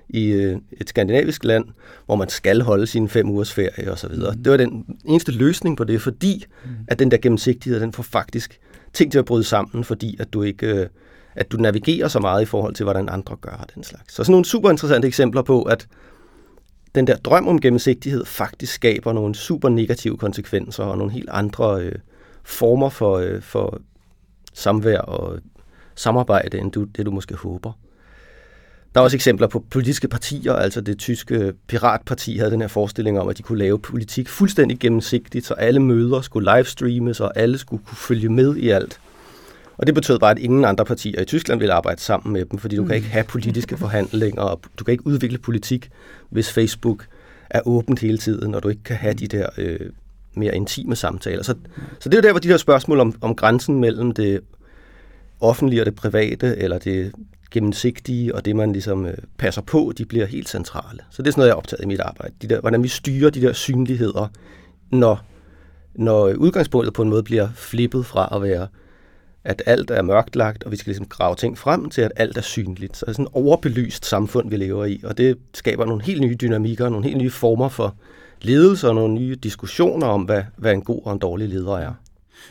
[0.09, 1.65] i øh, et skandinavisk land,
[2.07, 4.35] hvor man skal holde sine fem ugers ferie og så videre.
[4.35, 4.43] Mm.
[4.43, 6.71] Det var den eneste løsning på det, fordi mm.
[6.89, 8.61] at den der gennemsigtighed, den får faktisk
[8.93, 10.87] ting til at bryde sammen, fordi at du ikke øh,
[11.35, 14.15] at du navigerer så meget i forhold til, hvordan andre gør den slags.
[14.15, 15.89] Så sådan nogle super interessante eksempler på, at
[16.95, 21.83] den der drøm om gennemsigtighed faktisk skaber nogle super negative konsekvenser og nogle helt andre
[21.83, 21.95] øh,
[22.45, 23.81] former for, øh, for
[24.55, 25.39] samvær og
[25.95, 27.73] samarbejde, end du, det du måske håber.
[28.95, 33.21] Der er også eksempler på politiske partier, altså det tyske piratparti havde den her forestilling
[33.21, 37.59] om, at de kunne lave politik fuldstændig gennemsigtigt, så alle møder skulle livestreames, og alle
[37.59, 39.01] skulle kunne følge med i alt.
[39.83, 42.59] Og det betød bare, at ingen andre partier i Tyskland ville arbejde sammen med dem,
[42.59, 45.91] fordi du kan ikke have politiske forhandlinger, og du kan ikke udvikle politik,
[46.31, 47.07] hvis Facebook
[47.51, 49.91] er åbent hele tiden, og du ikke kan have de der øh,
[50.35, 51.43] mere intime samtaler.
[51.43, 51.55] Så,
[52.01, 54.41] så det er jo der, hvor de her spørgsmål om, om grænsen mellem det
[55.41, 57.13] offentlige og det private, eller det
[57.51, 61.01] gennemsigtige og det, man ligesom øh, passer på, de bliver helt centrale.
[61.11, 62.35] Så det er sådan noget, jeg har optaget i mit arbejde.
[62.43, 64.29] De der, hvordan vi styrer de der synligheder,
[64.91, 65.21] når,
[65.95, 68.67] når udgangspunktet på en måde bliver flippet fra at være
[69.45, 72.43] at alt er mørklagt, og vi skal ligesom grave ting frem til, at alt er
[72.43, 72.97] synligt.
[72.97, 76.21] Så det er sådan et overbelyst samfund, vi lever i, og det skaber nogle helt
[76.21, 77.97] nye dynamikker, nogle helt nye former for
[78.43, 81.93] ledelse og nogle nye diskussioner om, hvad, hvad en god og en dårlig leder er.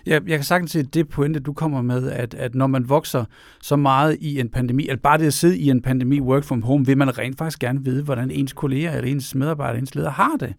[0.05, 3.25] Ja, jeg kan sagtens se det pointe, du kommer med, at, at når man vokser
[3.61, 6.61] så meget i en pandemi, at bare det at sidde i en pandemi, work from
[6.61, 10.09] home, vil man rent faktisk gerne vide, hvordan ens kolleger eller ens medarbejdere, ens leder
[10.09, 10.53] har det.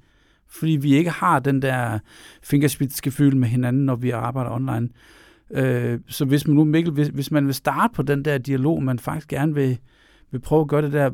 [0.51, 1.99] Fordi vi ikke har den der
[2.43, 4.89] fingerspidsgefühl med hinanden, når vi arbejder online.
[5.53, 8.83] Øh, så hvis man nu, Mikkel, hvis, hvis man vil starte på den der dialog,
[8.83, 9.79] man faktisk gerne vil,
[10.31, 11.11] vil prøve at gøre det der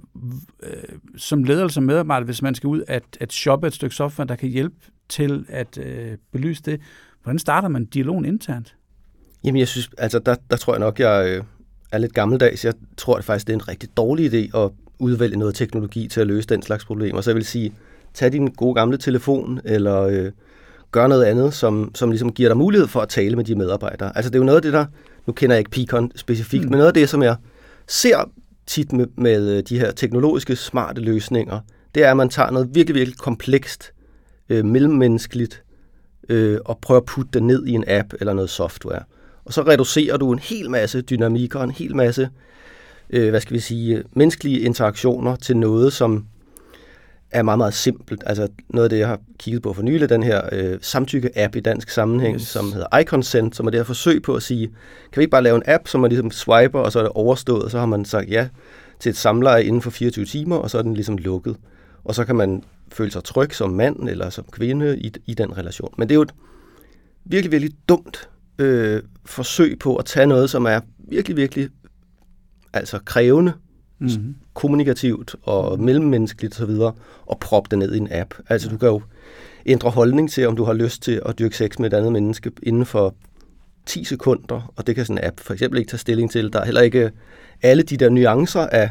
[0.62, 0.72] øh,
[1.16, 4.28] som leder eller som medarbejder, hvis man skal ud at, at shoppe et stykke software,
[4.28, 4.76] der kan hjælpe
[5.08, 6.80] til at øh, belyse det.
[7.22, 8.76] Hvordan starter man dialogen internt?
[9.44, 11.44] Jamen jeg synes, altså der, der tror jeg nok, jeg øh,
[11.92, 12.64] er lidt gammeldags.
[12.64, 16.20] Jeg tror at faktisk, det er en rigtig dårlig idé at udvælge noget teknologi til
[16.20, 17.20] at løse den slags problemer.
[17.20, 17.74] Så jeg vil sige,
[18.14, 20.32] tag din gode gamle telefon, eller øh,
[20.92, 24.16] gør noget andet, som, som ligesom giver dig mulighed for at tale med de medarbejdere.
[24.16, 24.86] Altså det er jo noget af det der,
[25.26, 26.70] nu kender jeg ikke Picon specifikt, mm.
[26.70, 27.36] men noget af det, som jeg
[27.88, 28.30] ser
[28.66, 31.60] tit med, med øh, de her teknologiske smarte løsninger,
[31.94, 33.92] det er, at man tager noget virkelig, virkelig komplekst,
[34.48, 35.62] øh, mellemmenneskeligt,
[36.28, 39.02] øh, og prøver at putte det ned i en app eller noget software.
[39.44, 42.28] Og så reducerer du en hel masse dynamikker, en hel masse,
[43.10, 46.26] øh, hvad skal vi sige, menneskelige interaktioner til noget, som
[47.30, 48.22] er meget, meget simpelt.
[48.26, 51.60] Altså noget af det, jeg har kigget på for nylig, den her øh, samtykke-app i
[51.60, 52.42] dansk sammenhæng, yes.
[52.42, 54.66] som hedder iConsent, som er det her forsøg på at sige,
[55.12, 57.12] kan vi ikke bare lave en app, som man ligesom swiper, og så er det
[57.12, 58.48] overstået, og så har man sagt ja
[59.00, 61.56] til et samleje inden for 24 timer, og så er den ligesom lukket.
[62.04, 62.62] Og så kan man
[62.92, 65.94] føle sig tryg som mand eller som kvinde i, i den relation.
[65.98, 66.34] Men det er jo et
[67.24, 71.68] virkelig, virkelig dumt øh, forsøg på at tage noget, som er virkelig, virkelig
[72.72, 73.52] altså krævende,
[74.00, 74.34] Mm-hmm.
[74.54, 76.70] kommunikativt og mellemmenneskeligt osv.,
[77.26, 78.34] og proppe det ned i en app.
[78.48, 79.02] Altså du kan jo
[79.66, 82.52] ændre holdning til, om du har lyst til at dyrke sex med et andet menneske
[82.62, 83.14] inden for
[83.86, 86.52] 10 sekunder, og det kan sådan en app for eksempel ikke tage stilling til.
[86.52, 87.10] Der er heller ikke
[87.62, 88.90] alle de der nuancer af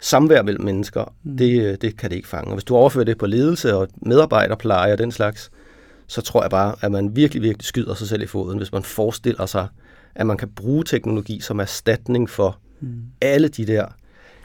[0.00, 1.36] samvær mellem mennesker, mm.
[1.36, 2.48] det, øh, det kan det ikke fange.
[2.48, 5.50] Og hvis du overfører det på ledelse og medarbejderpleje og den slags,
[6.06, 8.82] så tror jeg bare, at man virkelig, virkelig skyder sig selv i foden, hvis man
[8.82, 9.68] forestiller sig,
[10.14, 13.02] at man kan bruge teknologi som erstatning for mm.
[13.20, 13.86] alle de der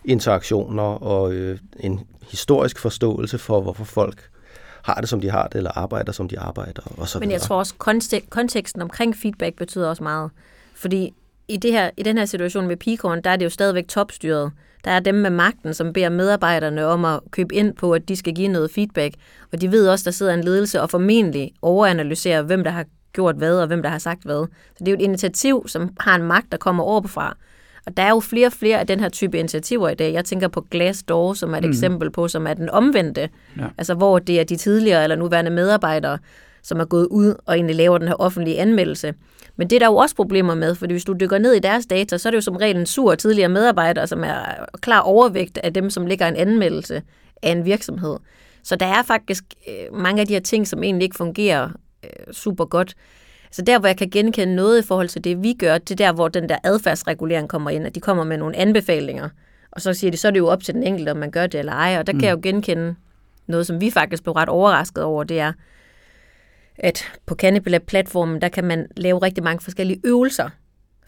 [0.05, 1.99] interaktioner og øh, en
[2.31, 4.29] historisk forståelse for, hvorfor folk
[4.83, 7.41] har det, som de har det, eller arbejder, som de arbejder, og så Men jeg
[7.41, 10.31] tror også, kontek- konteksten omkring feedback betyder også meget.
[10.75, 11.13] Fordi
[11.47, 14.51] i, det her, i den her situation med Picorn, der er det jo stadigvæk topstyret.
[14.85, 18.15] Der er dem med magten, som beder medarbejderne om at købe ind på, at de
[18.15, 19.15] skal give noget feedback.
[19.53, 23.35] Og de ved også, der sidder en ledelse og formentlig overanalyserer, hvem der har gjort
[23.35, 24.45] hvad, og hvem der har sagt hvad.
[24.77, 27.37] Så det er jo et initiativ, som har en magt, der kommer overfra.
[27.85, 30.13] Og der er jo flere og flere af den her type initiativer i dag.
[30.13, 31.69] Jeg tænker på Glassdoor, som er et mm.
[31.69, 33.29] eksempel på, som er den omvendte.
[33.57, 33.67] Ja.
[33.77, 36.17] Altså hvor det er de tidligere eller nuværende medarbejdere,
[36.63, 39.13] som er gået ud og egentlig laver den her offentlige anmeldelse.
[39.55, 41.85] Men det er der jo også problemer med, fordi hvis du dykker ned i deres
[41.85, 45.57] data, så er det jo som regel en sur tidligere medarbejder, som er klar overvægt
[45.57, 47.01] af dem, som ligger en anmeldelse
[47.41, 48.17] af en virksomhed.
[48.63, 51.69] Så der er faktisk øh, mange af de her ting, som egentlig ikke fungerer
[52.03, 52.95] øh, super godt.
[53.51, 56.05] Så der, hvor jeg kan genkende noget i forhold til det, vi gør, det er
[56.05, 59.29] der, hvor den der adfærdsregulering kommer ind, at de kommer med nogle anbefalinger.
[59.71, 61.47] Og så siger de, så er det jo op til den enkelte, om man gør
[61.47, 61.97] det eller ej.
[61.99, 62.19] Og der mm.
[62.19, 62.95] kan jeg jo genkende
[63.47, 65.53] noget, som vi faktisk blev ret overrasket over, det er,
[66.77, 70.49] at på Cannibal-platformen, der kan man lave rigtig mange forskellige øvelser.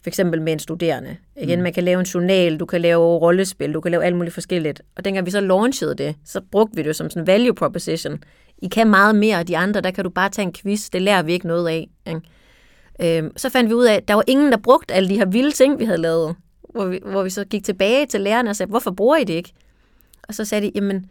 [0.03, 1.17] For eksempel med en studerende.
[1.36, 1.63] Igen, mm.
[1.63, 4.82] man kan lave en journal, du kan lave rollespil, du kan lave alt muligt forskelligt.
[4.95, 8.23] Og dengang vi så launchede det, så brugte vi det som sådan en value proposition.
[8.61, 11.01] I kan meget mere og de andre, der kan du bare tage en quiz, det
[11.01, 11.89] lærer vi ikke noget af.
[12.07, 12.21] Ikke?
[13.01, 15.25] Øhm, så fandt vi ud af, at der var ingen, der brugte alle de her
[15.25, 16.35] vilde ting, vi havde lavet.
[16.69, 19.33] Hvor vi, hvor vi så gik tilbage til lærerne og sagde, hvorfor bruger I det
[19.33, 19.53] ikke?
[20.27, 21.05] Og så sagde de, jamen,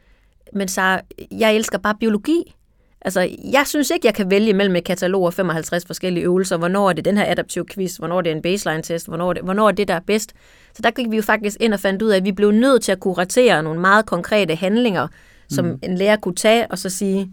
[0.53, 1.01] men så
[1.31, 2.55] jeg elsker bare biologi.
[3.05, 6.57] Altså, jeg synes ikke, jeg kan vælge mellem et katalog af 55 forskellige øvelser.
[6.57, 7.97] Hvornår er det den her adaptive quiz?
[7.97, 9.09] Hvornår er det en baseline-test?
[9.09, 10.33] Hvornår er det, hvornår er det, der er bedst?
[10.75, 12.83] Så der gik vi jo faktisk ind og fandt ud af, at vi blev nødt
[12.83, 15.09] til at kuratere nogle meget konkrete handlinger,
[15.53, 15.79] som mm.
[15.83, 17.33] en lærer kunne tage og så sige,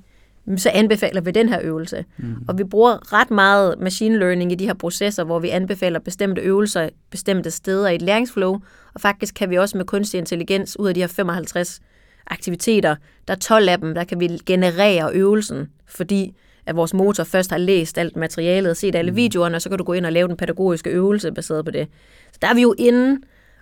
[0.57, 2.05] så anbefaler vi den her øvelse.
[2.17, 2.35] Mm.
[2.47, 6.41] Og vi bruger ret meget machine learning i de her processer, hvor vi anbefaler bestemte
[6.41, 8.59] øvelser bestemte steder i et læringsflow,
[8.93, 11.79] og faktisk kan vi også med kunstig intelligens ud af de her 55
[12.27, 12.95] aktiviteter,
[13.27, 17.51] der er 12 af dem, der kan vi generere øvelsen, fordi at vores motor først
[17.51, 19.17] har læst alt materialet og set alle mm.
[19.17, 21.87] videoerne, og så kan du gå ind og lave den pædagogiske øvelse baseret på det.
[22.31, 23.21] Så der er vi jo inde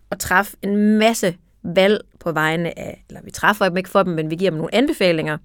[0.10, 1.36] og træffe en masse
[1.76, 4.58] valg på vegne af, eller vi træffer dem ikke for dem, men vi giver dem
[4.58, 5.38] nogle anbefalinger,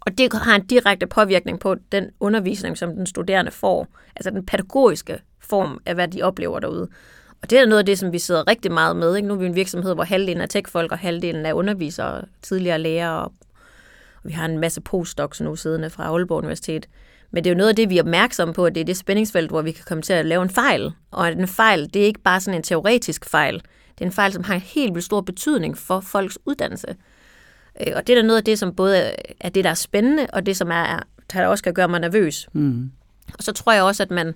[0.00, 3.86] og det har en direkte påvirkning på den undervisning, som den studerende får.
[4.16, 6.88] Altså den pædagogiske form af, hvad de oplever derude.
[7.42, 9.16] Og det er noget af det, som vi sidder rigtig meget med.
[9.16, 9.28] Ikke?
[9.28, 13.24] Nu er vi en virksomhed, hvor halvdelen er techfolk, og halvdelen er undervisere, tidligere lærere,
[13.24, 13.32] og
[14.24, 16.88] vi har en masse postdocs nu siddende fra Aalborg Universitet.
[17.30, 18.96] Men det er jo noget af det, vi er opmærksomme på, at det er det
[18.96, 20.92] spændingsfelt, hvor vi kan komme til at lave en fejl.
[21.10, 23.62] Og at en fejl, det er ikke bare sådan en teoretisk fejl.
[23.98, 26.96] Det er en fejl, som har en helt vildt stor betydning for folks uddannelse.
[27.80, 30.26] Øh, og det er da noget af det, som både er det, der er spændende,
[30.32, 31.02] og det, som er,
[31.32, 32.48] der også kan gøre mig nervøs.
[32.52, 32.90] Mm.
[33.38, 34.34] Og så tror jeg også, at man,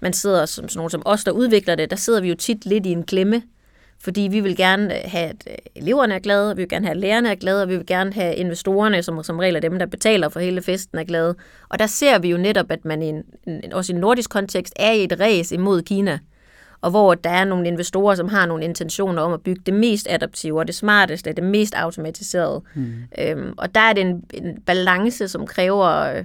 [0.00, 2.66] man sidder som sådan nogen som os, der udvikler det, der sidder vi jo tit
[2.66, 3.42] lidt i en klemme,
[4.00, 7.00] fordi vi vil gerne have, at øh, eleverne er glade, vi vil gerne have, at
[7.00, 9.86] lærerne er glade, og vi vil gerne have investorerne, som som regel er dem, der
[9.86, 11.34] betaler for hele festen, er glade.
[11.68, 13.24] Og der ser vi jo netop, at man i en,
[13.72, 16.18] også i en nordisk kontekst er i et race imod Kina
[16.80, 20.06] og hvor der er nogle investorer, som har nogle intentioner om at bygge det mest
[20.10, 22.62] adaptive og det smarteste, det mest automatiserede.
[22.74, 22.92] Mm.
[23.18, 26.24] Øhm, og der er det en, en balance, som kræver, øh,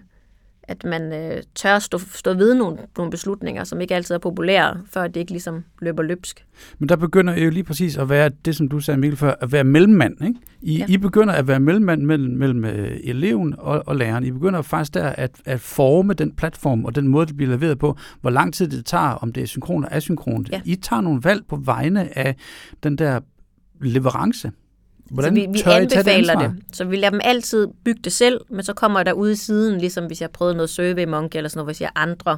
[0.63, 4.77] at man øh, tør stå, stå ved nogle, nogle beslutninger, som ikke altid er populære,
[4.85, 6.45] før det ikke ligesom løber løbsk.
[6.79, 9.51] Men der begynder jo lige præcis at være det, som du sagde, Mikkel, før, at
[9.51, 10.25] være mellemmand.
[10.25, 10.39] Ikke?
[10.61, 10.85] I, ja.
[10.89, 14.23] I begynder at være mellemmand mellem, mellem øh, eleven og, og læreren.
[14.23, 17.79] I begynder faktisk der at, at forme den platform og den måde, det bliver leveret
[17.79, 20.45] på, hvor lang tid det tager, om det er synkron og asynkron.
[20.51, 20.61] Ja.
[20.65, 22.35] I tager nogle valg på vegne af
[22.83, 23.19] den der
[23.81, 24.51] leverance.
[25.09, 26.75] Hvordan så vi, vi anbefaler det, det.
[26.75, 29.79] Så vi lader dem altid bygge det selv, men så kommer der ud i siden,
[29.79, 32.37] ligesom hvis jeg prøvede noget Survey Monkey eller sådan noget, hvis jeg andre,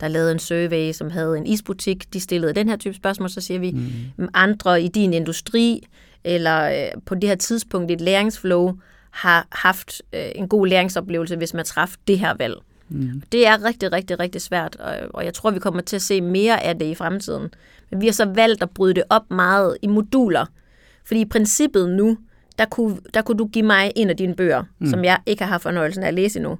[0.00, 3.40] der lavede en survey, som havde en isbutik, de stillede den her type spørgsmål, så
[3.40, 3.70] siger vi,
[4.16, 4.28] mm.
[4.34, 5.88] andre i din industri,
[6.24, 8.72] eller øh, på det her tidspunkt i et læringsflow,
[9.10, 12.54] har haft øh, en god læringsoplevelse, hvis man træffede det her valg.
[12.88, 13.22] Mm.
[13.32, 16.20] Det er rigtig, rigtig, rigtig svært, og, og jeg tror, vi kommer til at se
[16.20, 17.48] mere af det i fremtiden.
[17.90, 20.46] Men vi har så valgt at bryde det op meget i moduler,
[21.04, 22.18] fordi i princippet nu,
[22.58, 24.86] der kunne, der kunne du give mig en af dine bøger, mm.
[24.86, 26.58] som jeg ikke har haft fornøjelsen af at læse endnu.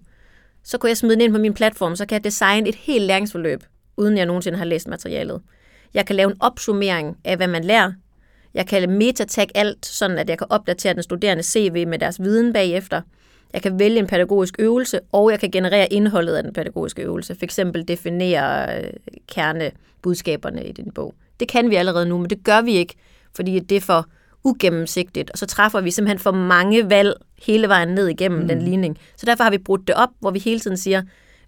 [0.65, 3.05] så kunne jeg smide den ind på min platform, så kan jeg designe et helt
[3.05, 3.65] læringsforløb,
[3.97, 5.41] uden jeg nogensinde har læst materialet.
[5.95, 7.93] Jeg kan lave en opsummering af, hvad man lærer.
[8.55, 12.53] Jeg kan metatag alt, sådan at jeg kan opdatere den studerende CV med deres viden
[12.53, 13.01] bagefter.
[13.53, 17.35] Jeg kan vælge en pædagogisk øvelse, og jeg kan generere indholdet af den pædagogiske øvelse.
[17.35, 18.93] For eksempel definere øh,
[19.29, 21.15] kernebudskaberne i din bog.
[21.41, 22.95] Det kan vi allerede nu, men det gør vi ikke,
[23.35, 24.09] fordi det er for
[24.45, 28.49] ugennemsigtigt, og så træffer vi simpelthen for mange valg hele vejen ned igennem mm.
[28.49, 28.99] den ligning.
[29.17, 31.03] Så derfor har vi brudt det op, hvor vi hele tiden siger,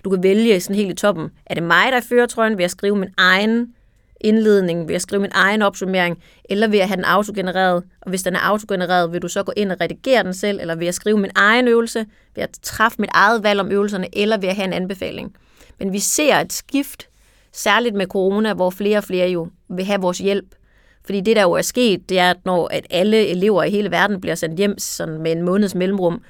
[0.04, 1.30] du kan vælge sådan helt i toppen.
[1.46, 2.57] Er det mig, der er føretrøjen?
[2.57, 3.74] Vil jeg skrive min egen
[4.20, 4.88] indledning?
[4.88, 6.22] Vil jeg skrive min egen opsummering?
[6.44, 7.85] Eller vil jeg have den autogenereret?
[8.00, 10.61] Og hvis den er autogenereret, vil du så gå ind og redigere den selv?
[10.61, 11.98] Eller vil jeg skrive min egen øvelse?
[12.35, 14.18] Vil jeg træffe mit eget valg om øvelserne?
[14.18, 15.35] Eller vil jeg have en anbefaling?
[15.78, 17.09] Men vi ser et skift,
[17.52, 20.54] særligt med corona, hvor flere og flere jo vil have vores hjælp.
[21.05, 23.90] Fordi det, der jo er sket, det er, at når at alle elever i hele
[23.90, 26.23] verden bliver sendt hjem sådan med en måneds mellemrum,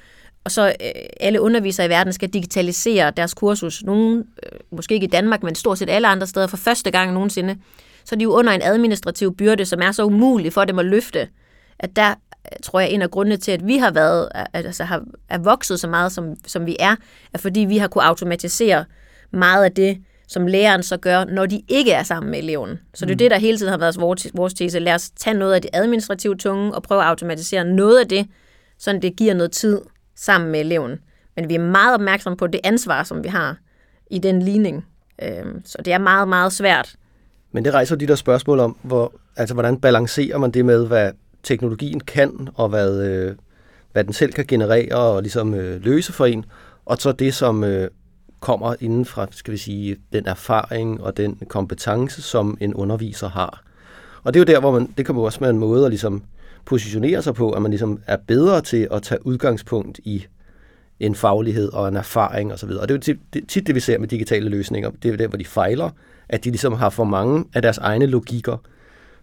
[0.43, 3.83] og så øh, alle undervisere i verden skal digitalisere deres kursus.
[3.83, 7.13] Nogle, øh, måske ikke i Danmark, men stort set alle andre steder for første gang
[7.13, 7.57] nogensinde.
[8.05, 10.85] Så er de jo under en administrativ byrde, som er så umulig for dem at
[10.85, 11.27] løfte,
[11.79, 14.83] at der øh, tror jeg, en af grundene til, at vi har været, øh, altså
[14.83, 16.95] har, er vokset så meget, som, som vi er,
[17.33, 18.85] er fordi vi har kunne automatisere
[19.31, 22.79] meget af det, som læreren så gør, når de ikke er sammen med eleven.
[22.93, 23.17] Så det er mm.
[23.17, 24.79] det, der hele tiden har været vores, vores tese.
[24.79, 28.27] Lad os tage noget af det administrative tunge og prøve at automatisere noget af det,
[28.77, 29.81] så det giver noget tid
[30.15, 30.99] sammen med eleven.
[31.35, 33.57] Men vi er meget opmærksomme på det ansvar, som vi har
[34.11, 34.85] i den ligning.
[35.21, 36.95] Øhm, så det er meget, meget svært.
[37.51, 41.11] Men det rejser de der spørgsmål om, hvor, altså, hvordan balancerer man det med, hvad
[41.43, 43.35] teknologien kan, og hvad, øh,
[43.91, 46.45] hvad den selv kan generere og ligesom øh, løse for en,
[46.85, 47.89] og så det, som øh,
[48.45, 53.63] kommer inden fra, skal vi sige, den erfaring og den kompetence, som en underviser har.
[54.23, 55.91] Og det er jo der, hvor man, det kan jo også være en måde at
[55.91, 56.23] ligesom
[56.65, 60.25] positionere sig på, at man ligesom er bedre til at tage udgangspunkt i
[60.99, 62.69] en faglighed og en erfaring osv.
[62.69, 64.89] Og, og det er jo tit det, tit det, vi ser med digitale løsninger.
[64.89, 65.89] Det er jo der, hvor de fejler,
[66.29, 68.57] at de ligesom har for mange af deres egne logikker,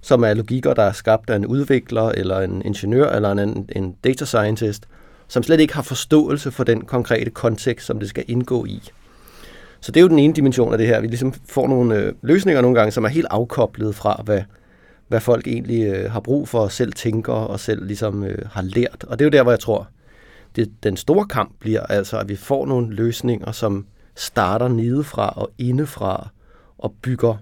[0.01, 3.97] som er logikker, der er skabt af en udvikler, eller en ingeniør, eller en, en
[4.05, 4.89] data scientist,
[5.29, 8.91] som slet ikke har forståelse for den konkrete kontekst, som det skal indgå i.
[9.83, 11.01] Så det er jo den ene dimension af det her.
[11.01, 14.43] Vi ligesom får nogle øh, løsninger nogle gange, som er helt afkoblet fra, hvad,
[15.09, 18.63] hvad folk egentlig øh, har brug for, og selv tænker og selv ligesom øh, har
[18.63, 19.05] lært.
[19.09, 19.89] Og det er jo der, hvor jeg tror,
[20.57, 25.51] det, den store kamp bliver altså, at vi får nogle løsninger, som starter nedefra og
[25.59, 26.29] indefra
[26.79, 27.35] og bygger,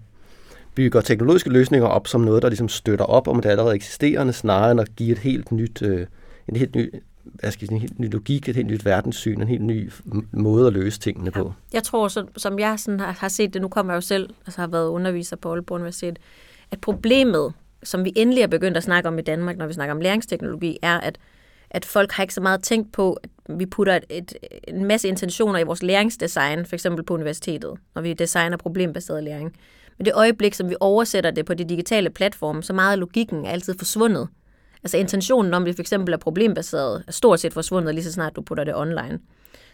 [0.75, 4.71] bygger teknologiske løsninger op som noget, der ligesom støtter op om det allerede eksisterende, snarere
[4.71, 6.07] end at give et helt nyt, øh,
[6.49, 6.95] en helt ny
[7.41, 9.91] hvad skal jeg sige, en helt ny logik, et helt nyt verdenssyn, en helt ny
[10.33, 11.53] måde at løse tingene på.
[11.73, 14.01] Ja, jeg tror, så, som jeg sådan har, har set det, nu kommer jeg jo
[14.01, 16.19] selv, altså har været underviser på Aalborg Universitet,
[16.71, 19.95] at problemet, som vi endelig er begyndt at snakke om i Danmark, når vi snakker
[19.95, 21.19] om læringsteknologi, er, at,
[21.71, 24.35] at folk har ikke så meget tænkt på, at vi putter et, et,
[24.69, 29.57] en masse intentioner i vores læringsdesign, for eksempel på universitetet, når vi designer problembaseret læring.
[29.99, 33.45] Men det øjeblik, som vi oversætter det på de digitale platforme, så meget af logikken
[33.45, 34.29] er altid forsvundet.
[34.85, 38.37] Altså intentionen om, det for eksempel er problembaseret, er stort set forsvundet lige så snart
[38.37, 39.19] du putter det online.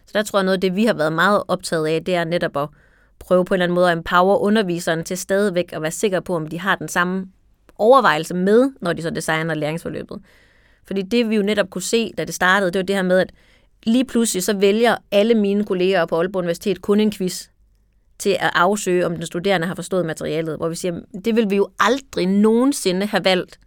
[0.06, 2.24] Så der tror jeg noget af det, vi har været meget optaget af, det er
[2.24, 2.68] netop at
[3.18, 6.36] prøve på en eller anden måde at empower underviseren til stadigvæk at være sikker på,
[6.36, 7.26] om de har den samme
[7.78, 10.22] overvejelse med, når de så designer læringsforløbet.
[10.84, 13.18] Fordi det vi jo netop kunne se, da det startede, det var det her med,
[13.18, 13.32] at
[13.86, 17.48] lige pludselig så vælger alle mine kolleger på Aalborg Universitet kun en quiz
[18.18, 21.56] til at afsøge, om den studerende har forstået materialet, hvor vi siger, det vil vi
[21.56, 23.58] jo aldrig nogensinde have valgt,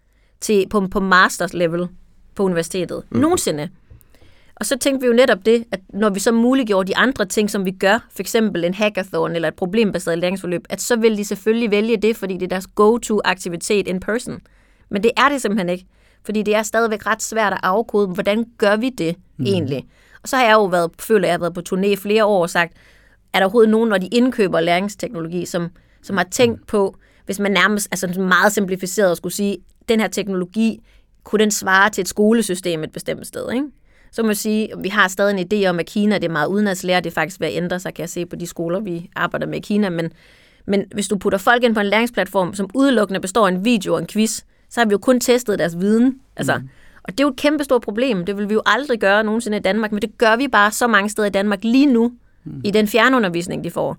[0.41, 1.87] til, på, på masters level
[2.35, 3.03] på universitetet.
[3.09, 3.19] Mm.
[3.19, 3.69] Nogensinde.
[4.55, 7.49] Og så tænkte vi jo netop det, at når vi så muliggjorde de andre ting,
[7.49, 11.71] som vi gør, eksempel en hackathon eller et problembaseret læringsforløb, at så vil de selvfølgelig
[11.71, 14.39] vælge det, fordi det er deres go-to-aktivitet in person.
[14.89, 15.85] Men det er det simpelthen ikke,
[16.23, 19.45] fordi det er stadigvæk ret svært at afkode, hvordan gør vi det mm.
[19.45, 19.85] egentlig?
[20.23, 22.41] Og så har jeg jo været, føler jeg har været på turné i flere år
[22.41, 22.73] og sagt,
[23.33, 25.69] er der overhovedet nogen, når de indkøber læringsteknologi, som,
[26.01, 29.57] som har tænkt på, hvis man nærmest, altså meget simplificeret skulle sige,
[29.89, 30.79] den her teknologi,
[31.23, 33.65] kunne den svare til et skolesystem et bestemt sted, ikke?
[34.11, 36.29] Så må jeg sige, at vi har stadig en idé om, at Kina det er
[36.29, 38.79] meget udenadslære, det er faktisk ved at ændre sig, kan jeg se på de skoler,
[38.79, 40.11] vi arbejder med i Kina, men,
[40.65, 43.93] men hvis du putter folk ind på en læringsplatform, som udelukkende består af en video
[43.93, 46.19] og en quiz, så har vi jo kun testet deres viden.
[46.35, 46.69] Altså, mm.
[47.03, 48.25] Og det er jo et kæmpe stort problem.
[48.25, 50.87] Det vil vi jo aldrig gøre nogensinde i Danmark, men det gør vi bare så
[50.87, 52.11] mange steder i Danmark lige nu,
[52.43, 52.61] mm.
[52.63, 53.97] i den fjernundervisning, de får.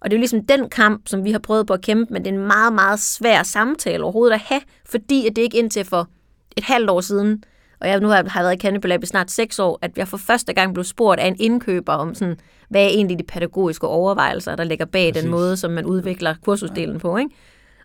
[0.00, 2.24] Og det er jo ligesom den kamp, som vi har prøvet på at kæmpe, men
[2.24, 5.84] det er en meget, meget svær samtale overhovedet at have, fordi at det ikke indtil
[5.84, 6.08] for
[6.56, 7.44] et halvt år siden,
[7.80, 10.08] og jeg nu har, har været i Cannibal Lab i snart seks år, at jeg
[10.08, 12.36] for første gang blev spurgt af en indkøber om sådan,
[12.68, 15.22] hvad er egentlig de pædagogiske overvejelser, der ligger bag Præcis.
[15.22, 17.16] den måde, som man udvikler kursusdelen på.
[17.16, 17.30] Ikke?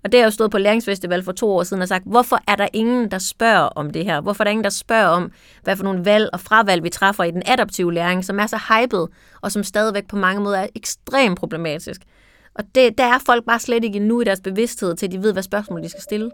[0.04, 2.40] Og det har jeg jo stået på Læringsfestival for to år siden og sagt, hvorfor
[2.48, 4.22] er der ingen, der spørger om det her?
[4.22, 5.32] Hvorfor er der ingen, der spørger om,
[5.64, 8.58] hvad for nogle valg og fravalg vi træffer i den adaptive læring, som er så
[8.70, 9.08] hyped,
[9.42, 12.02] og som stadigvæk på mange måder er ekstremt problematisk.
[12.56, 15.24] Og det, der er folk bare slet ikke endnu i deres bevidsthed til, at de
[15.24, 16.32] ved, hvad spørgsmål de skal stille.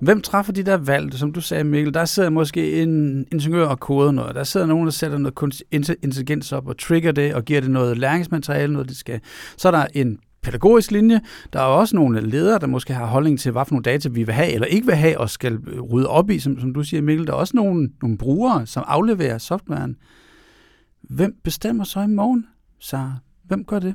[0.00, 1.94] Hvem træffer de der valg, som du sagde, Mikkel?
[1.94, 4.34] Der sidder måske en ingeniør og koder noget.
[4.34, 7.70] Der sidder nogen, der sætter noget kunstig intelligens op og trigger det og giver det
[7.70, 9.20] noget læringsmateriale, noget det skal.
[9.56, 11.20] Så er der en pædagogisk linje.
[11.52, 14.22] Der er også nogle ledere, der måske har holdning til, hvad for nogle data vi
[14.22, 16.82] vil have eller ikke vil have og skal øh, rydde op i, som, som du
[16.82, 17.26] siger, Mikkel.
[17.26, 19.96] Der er også nogle, nogle brugere, som afleverer softwaren.
[21.02, 22.46] Hvem bestemmer så i morgen,
[22.80, 23.14] Sara?
[23.44, 23.94] Hvem gør det?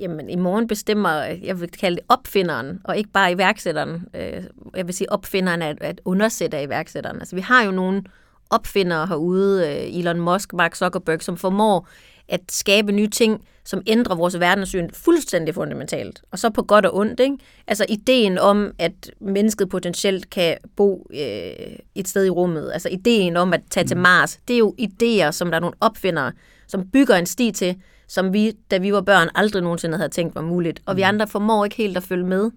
[0.00, 4.08] Jamen, i morgen bestemmer, jeg vil kalde det opfinderen, og ikke bare iværksætteren.
[4.14, 4.44] Øh,
[4.76, 7.18] jeg vil sige, opfinderen er at undersætte iværksætteren.
[7.18, 8.02] Altså, vi har jo nogle
[8.50, 11.88] opfindere herude, øh, Elon Musk, Mark Zuckerberg, som formår
[12.28, 16.22] at skabe nye ting, som ændrer vores verdenssyn fuldstændig fundamentalt.
[16.30, 17.20] Og så på godt og ondt.
[17.20, 17.36] Ikke?
[17.66, 22.70] Altså ideen om, at mennesket potentielt kan bo øh, et sted i rummet.
[22.72, 24.02] Altså ideen om at tage til mm.
[24.02, 24.38] Mars.
[24.48, 26.32] Det er jo idéer, som der er nogle opfindere,
[26.70, 27.76] som bygger en sti til,
[28.08, 30.82] som vi, da vi var børn, aldrig nogensinde havde tænkt var muligt.
[30.86, 31.08] Og vi mm.
[31.08, 32.50] andre formår ikke helt at følge med,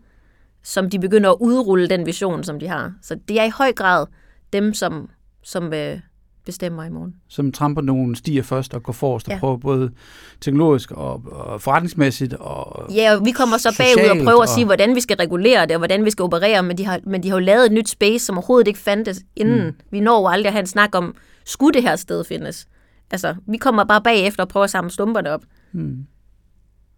[0.63, 2.93] som de begynder at udrulle den vision, som de har.
[3.01, 4.05] Så det er i høj grad
[4.53, 5.09] dem, som,
[5.43, 5.99] som øh,
[6.45, 7.15] bestemmer i morgen.
[7.29, 9.33] Som tramper nogle stier først og går forrest ja.
[9.33, 9.91] og prøver både
[10.41, 14.43] teknologisk og, og forretningsmæssigt og Ja, og vi kommer så bagud og prøver og...
[14.43, 16.99] at sige, hvordan vi skal regulere det, og hvordan vi skal operere, men de har,
[17.03, 19.65] men de har jo lavet et nyt space, som overhovedet ikke fandtes inden.
[19.65, 19.73] Mm.
[19.91, 22.67] Vi når jo aldrig at have en snak om, skulle det her sted findes?
[23.11, 25.43] Altså, vi kommer bare bagefter og prøver at samle stumperne op.
[25.71, 26.05] Hmm.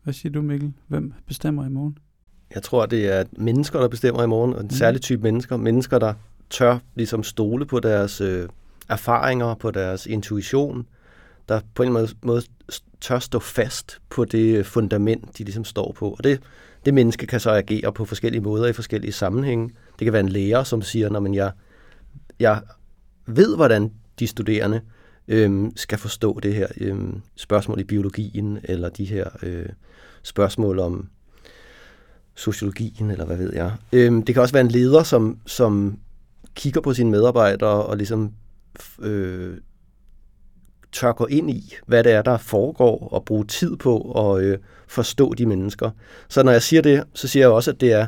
[0.04, 0.74] Hvad siger du, Mikkel?
[0.88, 1.98] Hvem bestemmer i morgen?
[2.56, 4.70] Jeg tror, det er mennesker, der bestemmer i morgen, og en mm.
[4.70, 5.58] særlig type mennesker.
[5.58, 6.14] Mennesker, der
[6.50, 8.50] tør ligesom stole på deres øh,
[8.90, 10.88] erfaringer, på deres intuition,
[11.50, 12.42] der på en måde, måde
[13.02, 16.10] tør stå fast på det fundament, de ligesom står på.
[16.10, 16.42] Og det,
[16.86, 19.70] det menneske kan så agere på forskellige måder i forskellige sammenhænge.
[20.00, 21.52] Det kan være en lærer, som siger, når jeg,
[22.40, 22.62] jeg
[23.26, 24.82] ved, hvordan de studerende
[25.28, 29.70] øhm, skal forstå det her øhm, spørgsmål i biologien, eller de her øh,
[30.24, 31.10] spørgsmål om
[32.36, 33.72] sociologien, eller hvad ved jeg.
[33.94, 36.00] Øhm, det kan også være en leder, som, som
[36.56, 38.32] kigger på sine medarbejdere og ligesom
[39.00, 39.58] øh,
[40.92, 44.58] tør gå ind i, hvad det er, der foregår, og bruge tid på at øh,
[44.88, 45.92] forstå de mennesker.
[46.30, 48.08] Så når jeg siger det, så siger jeg også, at det er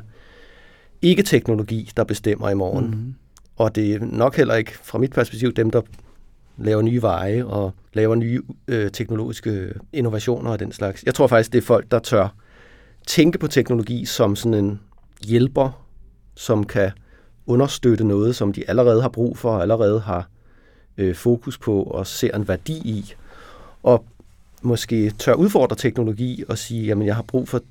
[1.01, 2.85] ikke teknologi, der bestemmer i morgen.
[2.85, 3.15] Mm-hmm.
[3.55, 5.81] Og det er nok heller ikke, fra mit perspektiv, dem, der
[6.57, 11.03] laver nye veje og laver nye øh, teknologiske innovationer og den slags.
[11.05, 12.35] Jeg tror faktisk, det er folk, der tør
[13.07, 14.79] tænke på teknologi som sådan en
[15.25, 15.83] hjælper,
[16.35, 16.91] som kan
[17.45, 20.29] understøtte noget, som de allerede har brug for og allerede har
[20.97, 23.13] øh, fokus på og ser en værdi i.
[23.83, 24.05] Og
[24.61, 27.61] måske tør udfordre teknologi og sige, jamen jeg har brug for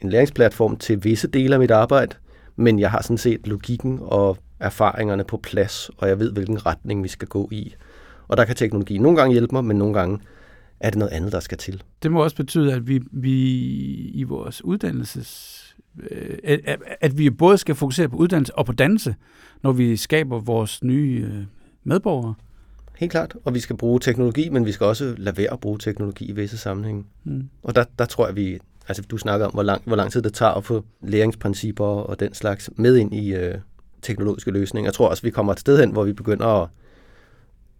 [0.00, 2.16] en læringsplatform til visse dele af mit arbejde,
[2.56, 7.02] men jeg har sådan set logikken og erfaringerne på plads, og jeg ved, hvilken retning
[7.02, 7.74] vi skal gå i.
[8.28, 10.18] Og der kan teknologi nogle gange hjælpe mig, men nogle gange
[10.80, 11.82] er det noget andet, der skal til.
[12.02, 13.34] Det må også betyde, at vi, vi
[14.14, 15.62] i vores uddannelses...
[16.10, 19.14] Øh, at, at vi både skal fokusere på uddannelse og på dannelse,
[19.62, 21.44] når vi skaber vores nye øh,
[21.84, 22.34] medborgere.
[22.96, 25.78] Helt klart, og vi skal bruge teknologi, men vi skal også lade være at bruge
[25.78, 27.04] teknologi i visse sammenhænge.
[27.24, 27.48] Mm.
[27.62, 28.58] Og der, der tror jeg, vi...
[28.88, 32.20] Altså, du snakker om, hvor lang, hvor lang tid det tager at få læringsprincipper og
[32.20, 33.54] den slags med ind i øh,
[34.02, 34.88] teknologiske løsninger.
[34.88, 36.68] Jeg tror også, vi kommer et sted hen, hvor vi begynder at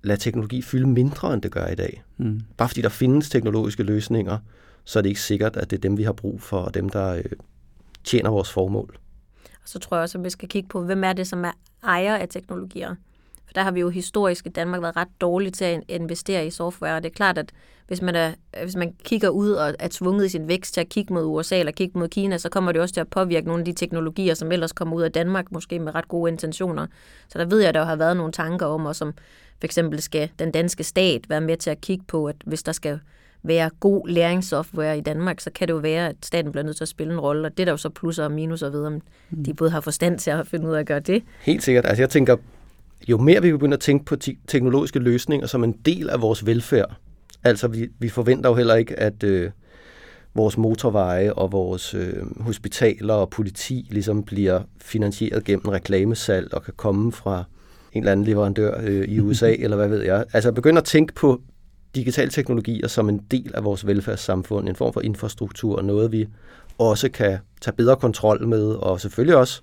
[0.02, 2.02] lade teknologi fylde mindre, end det gør i dag.
[2.16, 2.40] Mm.
[2.56, 4.38] Bare fordi der findes teknologiske løsninger,
[4.84, 6.88] så er det ikke sikkert, at det er dem, vi har brug for, og dem,
[6.88, 7.24] der øh,
[8.04, 8.98] tjener vores formål.
[9.62, 11.52] Og så tror jeg også, at vi skal kigge på, hvem er det, som er
[11.82, 12.94] ejer af teknologier.
[13.56, 16.96] Der har vi jo historisk i Danmark været ret dårlige til at investere i software,
[16.96, 17.52] og det er klart, at
[17.86, 18.32] hvis man, er,
[18.62, 21.58] hvis man kigger ud og er tvunget i sin vækst til at kigge mod USA
[21.58, 24.34] eller kigge mod Kina, så kommer det også til at påvirke nogle af de teknologier,
[24.34, 26.86] som ellers kommer ud af Danmark, måske med ret gode intentioner.
[27.28, 29.12] Så der ved jeg, at der har været nogle tanker om, og som
[29.60, 32.72] for eksempel skal den danske stat være med til at kigge på, at hvis der
[32.72, 33.00] skal
[33.42, 36.84] være god læringssoftware i Danmark, så kan det jo være, at staten bliver nødt til
[36.84, 38.92] at spille en rolle, og det er der jo så plusser og minuser ved, om
[39.30, 39.44] mm.
[39.44, 41.22] de både har forstand til at finde ud af at gøre det.
[41.40, 41.86] Helt sikkert.
[41.86, 42.36] Altså jeg tænker,
[43.08, 46.46] jo mere vi begynder at tænke på te- teknologiske løsninger som en del af vores
[46.46, 46.96] velfærd,
[47.44, 49.50] altså vi, vi forventer jo heller ikke, at øh,
[50.34, 56.74] vores motorveje og vores øh, hospitaler og politi ligesom bliver finansieret gennem reklamesalg og kan
[56.76, 57.44] komme fra
[57.92, 60.24] en eller anden leverandør øh, i USA, eller hvad ved jeg.
[60.32, 61.40] Altså begynde at tænke på
[61.94, 66.26] digital teknologier som en del af vores velfærdssamfund, en form for infrastruktur, noget vi
[66.78, 69.62] også kan tage bedre kontrol med, og selvfølgelig også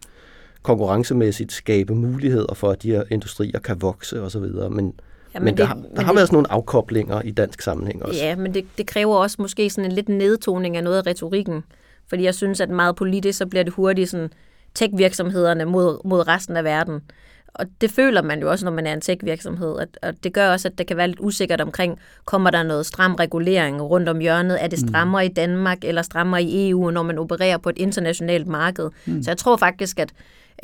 [0.64, 4.42] konkurrencemæssigt skabe muligheder for, at de her industrier kan vokse osv.
[4.42, 4.94] Men,
[5.34, 8.04] Jamen men der, det, har, der men har været sådan nogle afkoblinger i dansk sammenhæng
[8.04, 8.24] også.
[8.24, 11.64] Ja, men det, det kræver også måske sådan en lidt nedtoning af noget af retorikken.
[12.08, 14.30] Fordi jeg synes, at meget politisk, så bliver det hurtigt sådan
[14.74, 17.02] tech-virksomhederne mod, mod resten af verden.
[17.54, 19.68] Og det føler man jo også, når man er en tech-virksomhed.
[19.68, 22.86] Og, og det gør også, at det kan være lidt usikkert omkring, kommer der noget
[22.86, 24.64] stram regulering rundt om hjørnet?
[24.64, 24.88] Er det mm.
[24.88, 25.32] strammere mm.
[25.32, 28.90] i Danmark eller strammere i EU, når man opererer på et internationalt marked?
[29.06, 29.24] Mm.
[29.24, 30.14] Så jeg tror faktisk, at, at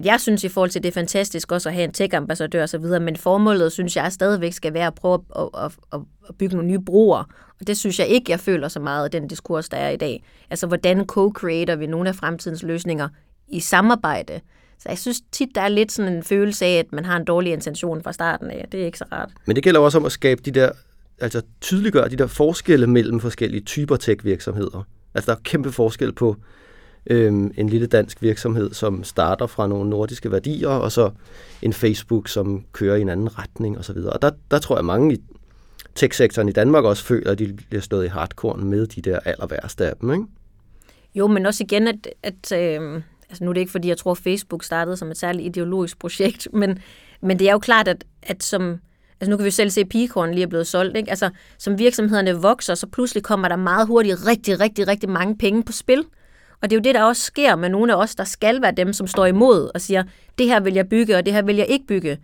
[0.06, 3.16] jeg synes i forhold til, det er fantastisk også at have en tech-ambassadør osv., men
[3.16, 6.80] formålet synes jeg stadigvæk skal være at prøve at, at, at, at bygge nogle nye
[6.80, 7.24] broer.
[7.60, 9.97] Og det synes jeg ikke, jeg føler så meget af den diskurs, der er i
[9.97, 10.24] dag.
[10.50, 13.10] Altså, hvordan co-creator vi nogle af fremtidens løsninger
[13.47, 14.39] i samarbejde?
[14.80, 17.26] Så jeg synes tit, der er lidt sådan en følelse af, at man har en
[17.26, 18.68] dårlig intention fra starten af.
[18.72, 19.30] Det er ikke så rart.
[19.45, 20.72] Men det gælder også om at skabe de der,
[21.22, 24.88] altså tydeliggøre de der forskelle mellem forskellige typer tech-virksomheder.
[25.14, 26.36] Altså der er kæmpe forskel på
[27.06, 31.12] øh, en lille dansk virksomhed, som starter fra nogle nordiske værdier, og så
[31.62, 33.97] en Facebook, som kører i en anden retning osv.
[33.97, 35.22] Og, og der, der tror jeg, mange i
[35.95, 39.47] tech-sektoren i Danmark også føler, at de bliver stået i hardcore med de der aller
[39.47, 40.26] værste af dem, ikke?
[41.16, 44.14] Jo, men også igen, at, at øh, altså nu er det ikke, fordi jeg tror,
[44.14, 46.80] Facebook startede som et særligt ideologisk projekt, men,
[47.22, 48.80] men det er jo klart, at, at som,
[49.22, 51.10] altså nu kan vi selv se, at pigekorn lige er blevet solgt, ikke?
[51.10, 55.64] Altså, som virksomhederne vokser, så pludselig kommer der meget hurtigt rigtig, rigtig, rigtig mange penge
[55.64, 56.04] på spil.
[56.62, 58.72] Og det er jo det, der også sker med nogle af os, der skal være
[58.72, 60.03] dem, som står imod og siger,
[60.38, 62.18] det her vil jeg bygge, og det her vil jeg ikke bygge.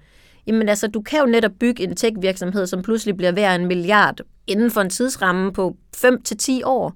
[0.48, 4.20] Jamen altså, du kan jo netop bygge en tech-virksomhed, som pludselig bliver værd en milliard
[4.48, 6.94] inden for en tidsramme på 5-10 år.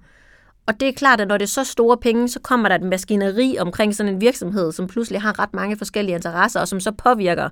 [0.67, 2.81] Og det er klart, at når det er så store penge, så kommer der et
[2.81, 6.91] maskineri omkring sådan en virksomhed, som pludselig har ret mange forskellige interesser, og som så
[6.91, 7.49] påvirker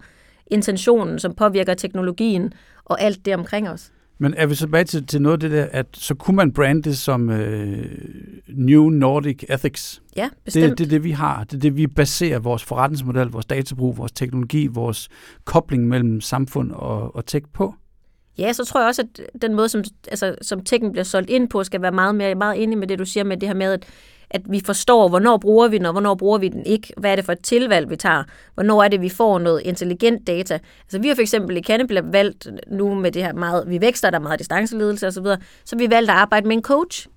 [0.48, 2.54] intentionen, som påvirker teknologien
[2.86, 3.92] og alt det omkring os.
[4.20, 6.54] Men er vi så tilbage til, til noget af det der, at så kunne man
[6.54, 7.86] brande det som øh,
[8.48, 10.02] New Nordic Ethics?
[10.16, 10.70] Ja, bestemt.
[10.70, 11.44] Det, det er det, vi har.
[11.44, 15.10] Det er det, vi baserer vores forretningsmodel, vores databrug, vores teknologi, vores
[15.46, 17.76] kobling mellem samfund og, og tech på.
[18.38, 21.50] Ja, så tror jeg også, at den måde, som, altså, som tekken bliver solgt ind
[21.50, 23.74] på, skal være meget mere meget enig med det, du siger med det her med,
[23.74, 23.86] at,
[24.32, 26.94] at vi forstår, hvornår bruger vi den, og hvornår bruger vi den ikke.
[26.98, 28.24] Hvad er det for et tilvalg, vi tager?
[28.54, 30.60] Hvornår er det, vi får noget intelligent data?
[30.84, 34.10] Altså, vi har for eksempel i Cannibal valgt nu med det her meget, vi vækster,
[34.10, 37.08] der er meget distanceledelse osv., så, så vi valgt at arbejde med en coach.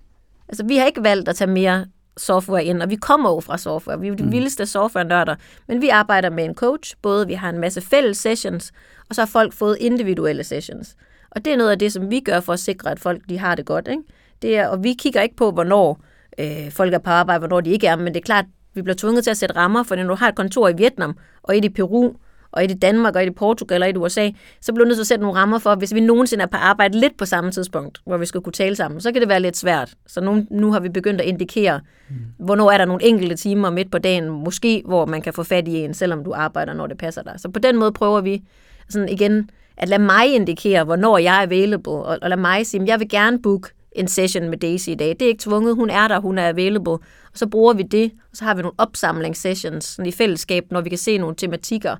[0.48, 1.86] Altså, vi har ikke valgt at tage mere
[2.16, 4.00] software ind, og vi kommer jo fra software.
[4.00, 4.32] Vi er de mm.
[4.32, 5.34] vildeste software-nørder,
[5.68, 6.94] men vi arbejder med en coach.
[7.02, 8.72] Både vi har en masse fælles sessions,
[9.08, 10.96] og så har folk fået individuelle sessions.
[11.30, 13.38] Og det er noget af det, som vi gør for at sikre, at folk de
[13.38, 13.88] har det godt.
[13.88, 14.02] Ikke?
[14.42, 16.00] Det er, og vi kigger ikke på, hvornår
[16.38, 18.96] øh, folk er på arbejde, hvornår de ikke er, men det er klart, vi bliver
[18.96, 21.64] tvunget til at sætte rammer, for når du har et kontor i Vietnam, og et
[21.64, 22.12] i Peru,
[22.52, 24.88] og et i Danmark, og et i Portugal, og et i USA, så bliver du
[24.88, 27.24] nødt til at sætte nogle rammer for, hvis vi nogensinde er på arbejde lidt på
[27.24, 29.94] samme tidspunkt, hvor vi skal kunne tale sammen, så kan det være lidt svært.
[30.06, 32.16] Så nu, nu har vi begyndt at indikere, mm.
[32.38, 35.68] hvornår er der nogle enkelte timer midt på dagen, måske hvor man kan få fat
[35.68, 37.34] i en, selvom du arbejder, når det passer dig.
[37.36, 38.42] Så på den måde prøver vi
[38.88, 42.82] sådan igen at lade mig indikere, hvornår jeg er available, og, og lade mig sige,
[42.82, 45.08] at jeg vil gerne booke en session med Daisy i dag.
[45.08, 46.92] Det er ikke tvunget, hun er der, hun er available.
[46.92, 50.80] Og så bruger vi det, og så har vi nogle opsamlingssessions sådan i fællesskab, når
[50.80, 51.96] vi kan se nogle tematikker.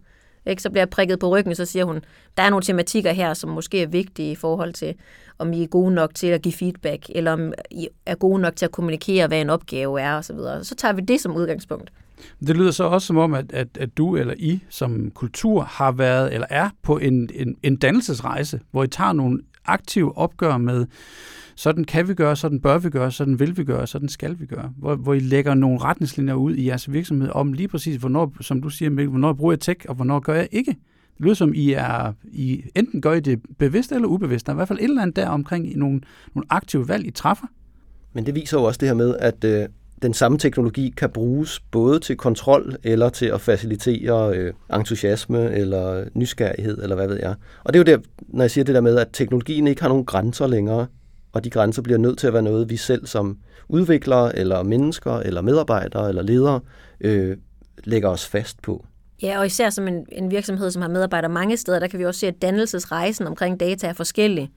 [0.47, 0.63] Ikke?
[0.63, 2.01] Så bliver jeg prikket på ryggen, så siger hun,
[2.37, 4.95] der er nogle tematikker her, som måske er vigtige i forhold til,
[5.39, 8.57] om I er gode nok til at give feedback, eller om I er gode nok
[8.57, 10.37] til at kommunikere, hvad en opgave er osv.
[10.37, 11.93] Så, så tager vi det som udgangspunkt.
[12.47, 15.93] Det lyder så også som om, at, at, at du eller I som kultur har
[15.93, 20.87] været eller er på en, en, en dannelsesrejse, hvor I tager nogle aktive opgør med,
[21.55, 24.47] sådan kan vi gøre, sådan bør vi gøre, sådan vil vi gøre, sådan skal vi
[24.47, 24.73] gøre.
[24.77, 28.63] Hvor, hvor I lægger nogle retningslinjer ud i jeres virksomhed om lige præcis, hvornår, som
[28.63, 30.71] du siger, Mikkel, hvornår bruger jeg tech, og hvornår gør jeg ikke.
[31.17, 34.47] Det lyder som, I er, I enten gør I det bevidst eller ubevidst.
[34.47, 36.01] Der er i hvert fald et eller andet der omkring nogle,
[36.35, 37.47] nogle aktive valg, I træffer.
[38.13, 39.69] Men det viser jo også det her med, at øh,
[40.03, 46.05] den samme teknologi kan bruges både til kontrol eller til at facilitere øh, entusiasme eller
[46.15, 47.35] nysgerrighed, eller hvad ved jeg.
[47.65, 49.89] Og det er jo der, når jeg siger det der med, at teknologien ikke har
[49.89, 50.87] nogen grænser længere,
[51.33, 53.39] og de grænser bliver nødt til at være noget, vi selv som
[53.69, 56.61] udviklere, eller mennesker, eller medarbejdere, eller ledere,
[57.01, 57.37] øh,
[57.85, 58.87] lægger os fast på.
[59.23, 62.05] Ja, og især som en, en virksomhed, som har medarbejdere mange steder, der kan vi
[62.05, 64.51] også se, at dannelsesrejsen omkring data er forskellig.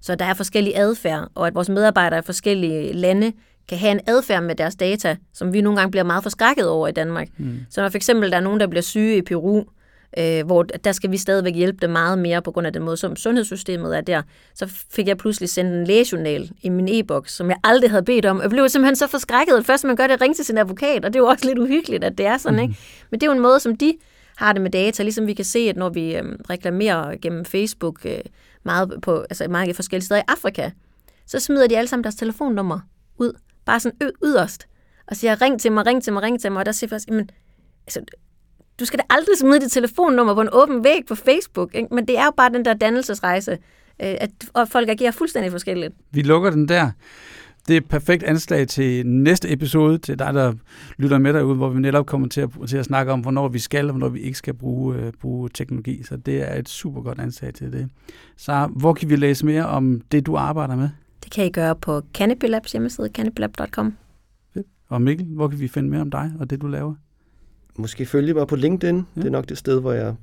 [0.00, 3.32] Så der er forskellige adfærd, og at vores medarbejdere i forskellige lande
[3.68, 6.88] kan have en adfærd med deres data, som vi nogle gange bliver meget forskrækket over
[6.88, 7.28] i Danmark.
[7.38, 7.58] Mm.
[7.70, 9.64] Så når for eksempel der er nogen, der bliver syge i Peru,
[10.18, 12.96] øh, hvor der skal vi stadigvæk hjælpe dem meget mere på grund af den måde,
[12.96, 14.22] som sundhedssystemet er der,
[14.54, 18.26] så fik jeg pludselig sendt en lægejournal i min e-boks, som jeg aldrig havde bedt
[18.26, 18.42] om.
[18.42, 21.12] Jeg blev simpelthen så forskrækket, at først man gør det, ringe til sin advokat, og
[21.12, 22.62] det er jo også lidt uhyggeligt, at det er sådan, mm.
[22.62, 22.76] ikke?
[23.10, 23.94] Men det er jo en måde, som de
[24.36, 28.00] har det med data, ligesom vi kan se, at når vi øh, reklamerer gennem Facebook
[28.04, 28.18] øh,
[28.62, 30.70] meget på altså mange forskellige steder i Afrika,
[31.26, 32.80] så smider de alle sammen deres telefonnummer
[33.18, 33.32] ud
[33.64, 34.66] bare sådan yderst,
[35.06, 37.08] og siger, ring til mig, ring til mig, ring til mig, og der siger først,
[37.08, 37.30] jamen,
[37.86, 38.00] altså,
[38.80, 41.94] du skal da aldrig smide dit telefonnummer på en åben væg på Facebook, ikke?
[41.94, 43.58] men det er jo bare den der dannelsesrejse, øh,
[44.20, 45.94] at og folk agerer fuldstændig forskelligt.
[46.10, 46.90] Vi lukker den der.
[47.68, 50.52] Det er et perfekt anslag til næste episode, til dig, der
[50.96, 53.58] lytter med derude, hvor vi netop kommer til at, til at snakke om, hvornår vi
[53.58, 56.02] skal, og hvornår vi ikke skal bruge, øh, bruge teknologi.
[56.02, 57.88] Så det er et super godt anslag til det.
[58.36, 60.88] Så hvor kan vi læse mere om det, du arbejder med?
[61.24, 63.96] Det kan I gøre på Canopy Labs hjemmeside, canopylab.com.
[64.88, 66.94] Og Mikkel, hvor kan vi finde mere om dig og det, du laver?
[67.76, 68.96] Måske følge mig på LinkedIn.
[68.96, 69.20] Ja.
[69.20, 70.14] Det er nok det sted, hvor jeg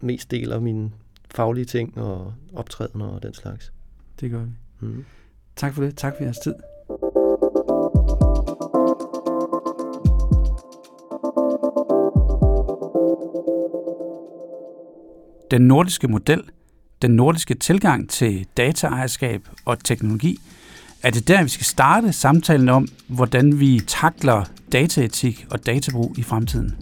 [0.00, 0.90] mest deler mine
[1.30, 3.72] faglige ting og optræden og den slags.
[4.20, 4.50] Det gør vi.
[4.80, 5.04] Mm.
[5.56, 5.96] Tak for det.
[5.96, 6.54] Tak for jeres tid.
[15.50, 16.42] Den nordiske model,
[17.02, 20.38] den nordiske tilgang til dataejerskab og teknologi,
[21.02, 26.22] er det der, vi skal starte samtalen om, hvordan vi takler dataetik og databrug i
[26.22, 26.76] fremtiden.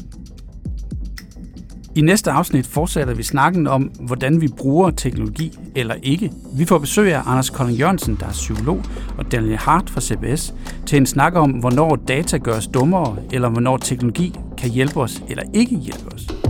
[1.96, 6.32] I næste afsnit fortsætter vi snakken om, hvordan vi bruger teknologi eller ikke.
[6.54, 8.82] Vi får besøg af Anders Kolding Jørgensen, der er psykolog,
[9.18, 10.54] og Daniel Hart fra CBS,
[10.86, 15.22] til en snak om, hvornår data gør os dummere, eller hvornår teknologi kan hjælpe os
[15.28, 16.45] eller ikke hjælpe os.